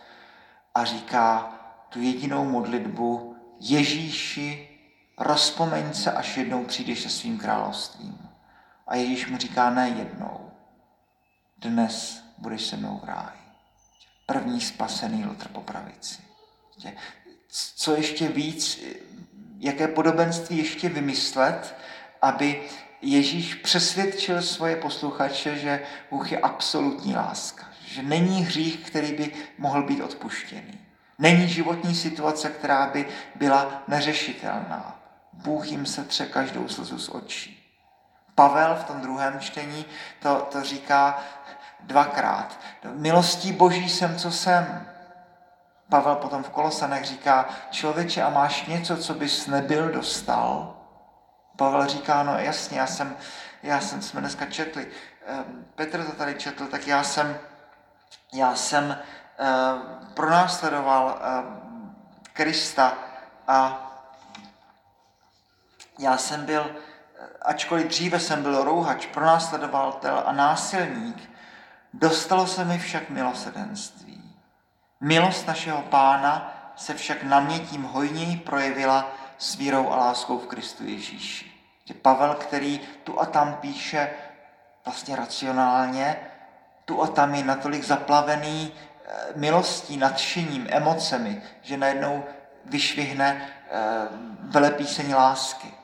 a 0.75 0.83
říká 0.83 1.51
tu 1.89 2.01
jedinou 2.01 2.45
modlitbu 2.45 3.35
Ježíši, 3.59 4.69
rozpomeň 5.17 5.93
se, 5.93 6.11
až 6.11 6.37
jednou 6.37 6.65
přijdeš 6.65 7.01
se 7.01 7.09
svým 7.09 7.37
královstvím. 7.37 8.28
A 8.89 8.95
Ježíš 8.95 9.27
mu 9.27 9.37
říká 9.37 9.69
ne 9.69 9.89
jednou. 9.89 10.51
Dnes 11.57 12.23
budeš 12.37 12.65
se 12.65 12.77
mnou 12.77 12.99
v 13.03 13.07
ráji. 13.07 13.39
První 14.25 14.61
spasený 14.61 15.25
lotr 15.25 15.47
po 15.47 15.61
pravici. 15.61 16.21
Co 17.75 17.95
ještě 17.95 18.27
víc, 18.27 18.83
jaké 19.59 19.87
podobenství 19.87 20.57
ještě 20.57 20.89
vymyslet, 20.89 21.75
aby 22.21 22.61
Ježíš 23.01 23.55
přesvědčil 23.55 24.41
svoje 24.41 24.75
posluchače, 24.75 25.57
že 25.57 25.85
Bůh 26.09 26.31
je 26.31 26.39
absolutní 26.39 27.15
láska, 27.15 27.67
že 27.85 28.03
není 28.03 28.43
hřích, 28.43 28.77
který 28.77 29.13
by 29.13 29.31
mohl 29.57 29.83
být 29.83 30.01
odpuštěný. 30.01 30.79
Není 31.19 31.47
životní 31.49 31.95
situace, 31.95 32.49
která 32.49 32.87
by 32.87 33.07
byla 33.35 33.83
neřešitelná. 33.87 35.01
Bůh 35.33 35.71
jim 35.71 35.85
se 35.85 36.03
tře 36.03 36.25
každou 36.25 36.67
slzu 36.67 36.99
z 36.99 37.09
očí. 37.09 37.58
Pavel 38.39 38.75
v 38.75 38.83
tom 38.83 39.01
druhém 39.01 39.39
čtení 39.39 39.85
to, 40.19 40.47
to 40.51 40.63
říká 40.63 41.19
dvakrát. 41.79 42.59
Milostí 42.83 43.51
boží 43.51 43.89
jsem, 43.89 44.17
co 44.17 44.31
jsem. 44.31 44.87
Pavel 45.89 46.15
potom 46.15 46.43
v 46.43 46.49
Kolosanech 46.49 47.05
říká, 47.05 47.49
člověče, 47.71 48.23
a 48.23 48.29
máš 48.29 48.65
něco, 48.65 48.97
co 48.97 49.13
bys 49.13 49.47
nebyl 49.47 49.89
dostal? 49.89 50.77
Pavel 51.55 51.87
říká, 51.87 52.23
no 52.23 52.39
jasně, 52.39 52.79
já 52.79 52.87
jsem, 52.87 53.17
já 53.63 53.79
jsem, 53.79 54.01
jsme 54.01 54.19
dneska 54.19 54.45
četli, 54.45 54.87
ehm, 55.25 55.65
Petr 55.75 56.03
to 56.03 56.11
tady 56.11 56.35
četl, 56.35 56.67
tak 56.67 56.87
já 56.87 57.03
jsem, 57.03 57.37
já 58.33 58.55
jsem 58.55 58.97
uh, 59.39 59.81
pronásledoval 60.13 61.05
uh, 61.05 61.59
Krista 62.33 62.93
a 63.47 63.85
já 65.99 66.17
jsem 66.17 66.45
byl, 66.45 66.75
ačkoliv 67.41 67.87
dříve 67.87 68.19
jsem 68.19 68.43
byl 68.43 68.63
rouhač, 68.63 69.05
pronásledovatel 69.05 70.23
a 70.25 70.31
násilník, 70.31 71.31
dostalo 71.93 72.47
se 72.47 72.65
mi 72.65 72.79
však 72.79 73.09
milosedenství. 73.09 74.35
Milost 75.01 75.47
našeho 75.47 75.81
pána 75.81 76.55
se 76.75 76.93
však 76.93 77.23
na 77.23 77.39
mě 77.39 77.59
tím 77.59 77.83
hojněji 77.83 78.37
projevila 78.37 79.11
s 79.37 79.55
vírou 79.55 79.91
a 79.91 79.95
láskou 79.95 80.39
v 80.39 80.47
Kristu 80.47 80.85
Ježíši. 80.85 81.51
Pavel, 82.01 82.33
který 82.33 82.79
tu 83.03 83.21
a 83.21 83.25
tam 83.25 83.53
píše 83.53 84.09
vlastně 84.85 85.15
racionálně, 85.15 86.19
tu 86.85 87.03
a 87.03 87.07
tam 87.07 87.35
je 87.35 87.43
natolik 87.43 87.83
zaplavený 87.83 88.73
eh, 88.73 89.11
milostí, 89.35 89.97
nadšením, 89.97 90.67
emocemi, 90.69 91.41
že 91.61 91.77
najednou 91.77 92.23
vyšvihne 92.65 93.41
eh, 93.41 93.79
velepíseň 94.41 95.13
lásky 95.13 95.78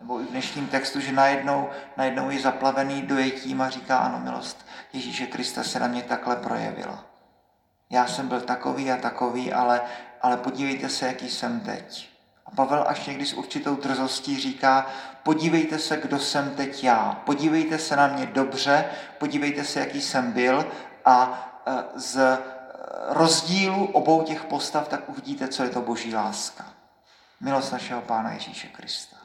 nebo 0.00 0.20
i 0.20 0.24
v 0.24 0.30
dnešním 0.30 0.66
textu, 0.66 1.00
že 1.00 1.12
najednou, 1.12 1.68
najednou 1.96 2.30
je 2.30 2.40
zaplavený 2.40 3.02
dojetím 3.02 3.60
a 3.60 3.70
říká, 3.70 3.98
ano, 3.98 4.20
milost 4.20 4.66
Ježíše 4.92 5.26
Krista 5.26 5.62
se 5.62 5.80
na 5.80 5.86
mě 5.86 6.02
takhle 6.02 6.36
projevila. 6.36 7.04
Já 7.90 8.06
jsem 8.06 8.28
byl 8.28 8.40
takový 8.40 8.90
a 8.90 8.96
takový, 8.96 9.52
ale, 9.52 9.80
ale 10.22 10.36
podívejte 10.36 10.88
se, 10.88 11.06
jaký 11.06 11.28
jsem 11.28 11.60
teď. 11.60 12.10
A 12.46 12.50
Pavel 12.50 12.84
až 12.88 13.06
někdy 13.06 13.26
s 13.26 13.34
určitou 13.34 13.76
drzostí 13.76 14.38
říká, 14.38 14.86
podívejte 15.22 15.78
se, 15.78 15.96
kdo 15.96 16.18
jsem 16.18 16.50
teď 16.50 16.84
já. 16.84 17.22
Podívejte 17.24 17.78
se 17.78 17.96
na 17.96 18.06
mě 18.06 18.26
dobře, 18.26 18.84
podívejte 19.18 19.64
se, 19.64 19.80
jaký 19.80 20.02
jsem 20.02 20.32
byl 20.32 20.66
a 21.04 21.48
e, 21.66 22.00
z 22.00 22.16
e, 22.16 22.38
rozdílu 23.08 23.86
obou 23.86 24.22
těch 24.22 24.44
postav 24.44 24.88
tak 24.88 25.08
uvidíte, 25.08 25.48
co 25.48 25.62
je 25.62 25.70
to 25.70 25.80
boží 25.80 26.14
láska. 26.14 26.64
Milost 27.40 27.72
našeho 27.72 28.02
Pána 28.02 28.32
Ježíše 28.32 28.68
Krista 28.68 29.19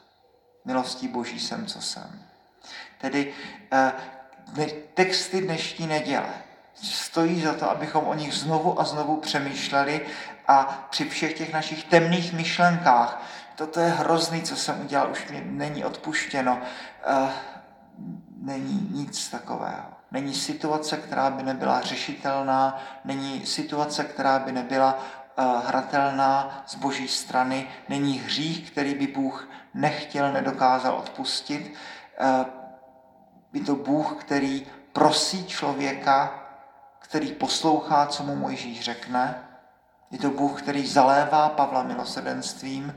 milostí 0.66 1.08
Boží 1.08 1.40
jsem, 1.40 1.66
co 1.66 1.80
jsem. 1.80 2.22
Tedy 2.98 3.34
eh, 3.72 3.92
texty 4.94 5.40
dnešní 5.40 5.86
neděle 5.86 6.34
stojí 6.82 7.42
za 7.42 7.52
to, 7.52 7.70
abychom 7.70 8.04
o 8.04 8.14
nich 8.14 8.34
znovu 8.34 8.80
a 8.80 8.84
znovu 8.84 9.16
přemýšleli 9.16 10.06
a 10.48 10.86
při 10.90 11.08
všech 11.08 11.32
těch 11.34 11.52
našich 11.52 11.84
temných 11.84 12.32
myšlenkách, 12.32 13.22
toto 13.56 13.80
je 13.80 13.88
hrozný, 13.88 14.42
co 14.42 14.56
jsem 14.56 14.80
udělal, 14.80 15.10
už 15.10 15.28
mi 15.28 15.42
není 15.46 15.84
odpuštěno, 15.84 16.58
uh, 17.22 17.30
není 18.42 18.88
nic 18.90 19.28
takového. 19.28 19.84
Není 20.10 20.34
situace, 20.34 20.96
která 20.96 21.30
by 21.30 21.42
nebyla 21.42 21.80
řešitelná, 21.80 22.82
není 23.04 23.46
situace, 23.46 24.04
která 24.04 24.38
by 24.38 24.52
nebyla 24.52 24.98
hratelná 25.66 26.64
z 26.66 26.74
boží 26.74 27.08
strany, 27.08 27.68
není 27.88 28.18
hřích, 28.18 28.70
který 28.70 28.94
by 28.94 29.06
Bůh 29.06 29.48
nechtěl, 29.74 30.32
nedokázal 30.32 30.94
odpustit. 30.94 31.74
Uh, 32.20 32.46
je 33.52 33.60
to 33.60 33.74
Bůh, 33.74 34.16
který 34.20 34.66
prosí 34.92 35.46
člověka, 35.46 36.42
který 36.98 37.32
poslouchá, 37.32 38.06
co 38.06 38.22
mu 38.22 38.36
Mojžíš 38.36 38.80
řekne. 38.80 39.48
Je 40.10 40.18
to 40.18 40.30
Bůh, 40.30 40.62
který 40.62 40.86
zalévá 40.86 41.48
Pavla 41.48 41.82
milosrdenstvím 41.82 42.94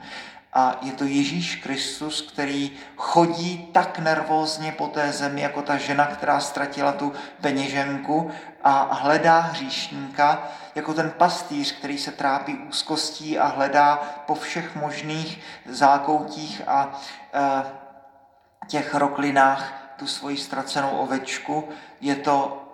a 0.54 0.78
je 0.82 0.92
to 0.92 1.04
Ježíš 1.04 1.56
Kristus, 1.56 2.22
který 2.22 2.72
chodí 2.96 3.70
tak 3.72 4.00
nervózně 4.00 4.72
po 4.72 4.88
té 4.88 5.12
zemi, 5.12 5.42
jako 5.42 5.62
ta 5.62 5.78
žena, 5.78 6.06
která 6.06 6.40
ztratila 6.40 6.92
tu 6.92 7.14
peněženku 7.42 8.32
a 8.64 8.94
hledá 8.94 9.40
hříšníka, 9.40 10.48
jako 10.76 10.94
ten 10.94 11.12
pastýř, 11.18 11.72
který 11.72 11.98
se 11.98 12.12
trápí 12.12 12.58
úzkostí 12.58 13.40
a 13.40 13.48
hledá 13.48 13.96
po 14.26 14.36
všech 14.36 14.76
možných 14.76 15.40
zákoutích 15.66 16.62
a 16.68 17.00
e, 17.34 17.64
těch 18.68 18.96
roklinách 18.96 19.94
tu 19.98 20.08
svoji 20.08 20.38
ztracenou 20.38 20.90
ovečku. 20.90 21.70
Je 22.02 22.16
to 22.16 22.66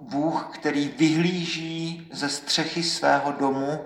Bůh, 0.00 0.48
který 0.52 0.88
vyhlíží 0.88 2.08
ze 2.12 2.28
střechy 2.28 2.82
svého 2.82 3.32
domu 3.32 3.84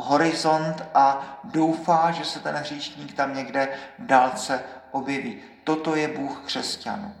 horizont 0.00 0.84
a 0.94 1.38
doufá, 1.44 2.10
že 2.10 2.24
se 2.24 2.40
ten 2.40 2.54
hříšník 2.54 3.14
tam 3.14 3.34
někde 3.34 3.68
v 3.98 4.06
dálce 4.06 4.62
objeví. 4.90 5.42
Toto 5.64 5.96
je 5.96 6.08
Bůh 6.08 6.42
křesťanů. 6.46 7.14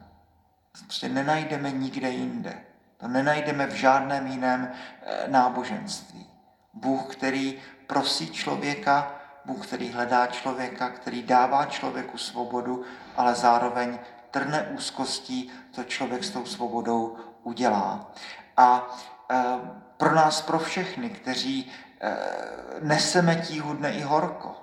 Prostě 0.82 1.08
nenajdeme 1.08 1.70
nikde 1.70 2.10
jinde. 2.10 2.60
To 2.96 3.08
nenajdeme 3.08 3.66
v 3.66 3.74
žádném 3.74 4.26
jiném 4.26 4.72
eh, 4.72 5.28
náboženství. 5.28 6.26
Bůh, 6.74 7.16
který 7.16 7.58
prosí 7.86 8.30
člověka, 8.30 9.14
Bůh, 9.44 9.66
který 9.66 9.90
hledá 9.90 10.26
člověka, 10.26 10.88
který 10.88 11.22
dává 11.22 11.66
člověku 11.66 12.18
svobodu, 12.18 12.84
ale 13.16 13.34
zároveň 13.34 13.98
trne 14.30 14.62
úzkostí, 14.62 15.52
to 15.74 15.84
člověk 15.84 16.24
s 16.24 16.30
tou 16.30 16.46
svobodou 16.46 17.16
udělá. 17.42 18.12
A 18.56 18.96
eh, 19.30 19.44
pro 19.96 20.14
nás, 20.14 20.42
pro 20.42 20.58
všechny, 20.58 21.10
kteří 21.10 21.72
neseme 22.80 23.36
tíhudne 23.36 23.92
i 23.92 24.02
horko. 24.02 24.56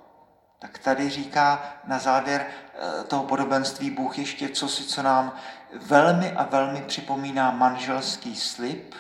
Tak 0.60 0.78
tady 0.78 1.10
říká 1.10 1.74
na 1.84 2.00
závěr 2.00 2.46
eh, 2.46 3.04
toho 3.04 3.24
podobenství 3.24 3.92
Bůh 3.92 4.20
ještě 4.20 4.50
co 4.50 4.70
si, 4.70 4.84
co 4.84 5.04
nám 5.04 5.36
velmi 5.74 6.32
a 6.32 6.44
velmi 6.44 6.82
připomíná 6.82 7.52
manželský 7.52 8.36
slib. 8.36 8.96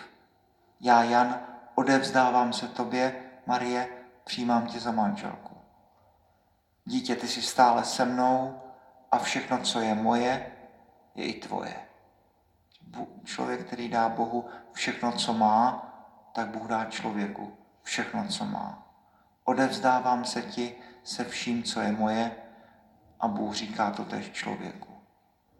Já, 0.81 1.03
Jan, 1.03 1.39
odevzdávám 1.75 2.53
se 2.53 2.67
tobě, 2.67 3.23
Marie, 3.45 3.89
přijímám 4.23 4.67
tě 4.67 4.79
za 4.79 4.91
manželku. 4.91 5.57
Dítě, 6.85 7.15
ty 7.15 7.27
jsi 7.27 7.41
stále 7.41 7.83
se 7.83 8.05
mnou 8.05 8.61
a 9.11 9.17
všechno, 9.17 9.57
co 9.57 9.79
je 9.79 9.95
moje, 9.95 10.51
je 11.15 11.25
i 11.25 11.33
tvoje. 11.33 11.75
Člověk, 13.25 13.67
který 13.67 13.89
dá 13.89 14.09
Bohu 14.09 14.45
všechno, 14.71 15.11
co 15.11 15.33
má, 15.33 15.83
tak 16.33 16.47
Bůh 16.47 16.67
dá 16.67 16.85
člověku 16.85 17.56
všechno, 17.87 18.27
co 18.27 18.45
má. 18.45 18.87
Odevzdávám 19.43 20.25
se 20.25 20.41
ti 20.41 20.75
se 21.03 21.23
vším, 21.23 21.63
co 21.63 21.81
je 21.81 21.91
moje 21.91 22.35
a 23.19 23.27
Bůh 23.27 23.55
říká 23.55 23.91
to 23.91 24.05
tež 24.05 24.31
člověku. 24.31 25.01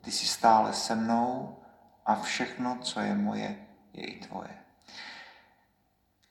Ty 0.01 0.11
jsi 0.11 0.25
stále 0.27 0.73
se 0.73 0.95
mnou 0.95 1.59
a 2.05 2.15
všechno, 2.15 2.77
co 2.81 2.99
je 2.99 3.15
moje, 3.15 3.67
je 3.93 4.05
i 4.05 4.19
tvoje. 4.19 4.57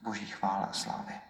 Boží 0.00 0.26
chvála 0.26 0.66
a 0.66 0.72
slávy. 0.72 1.20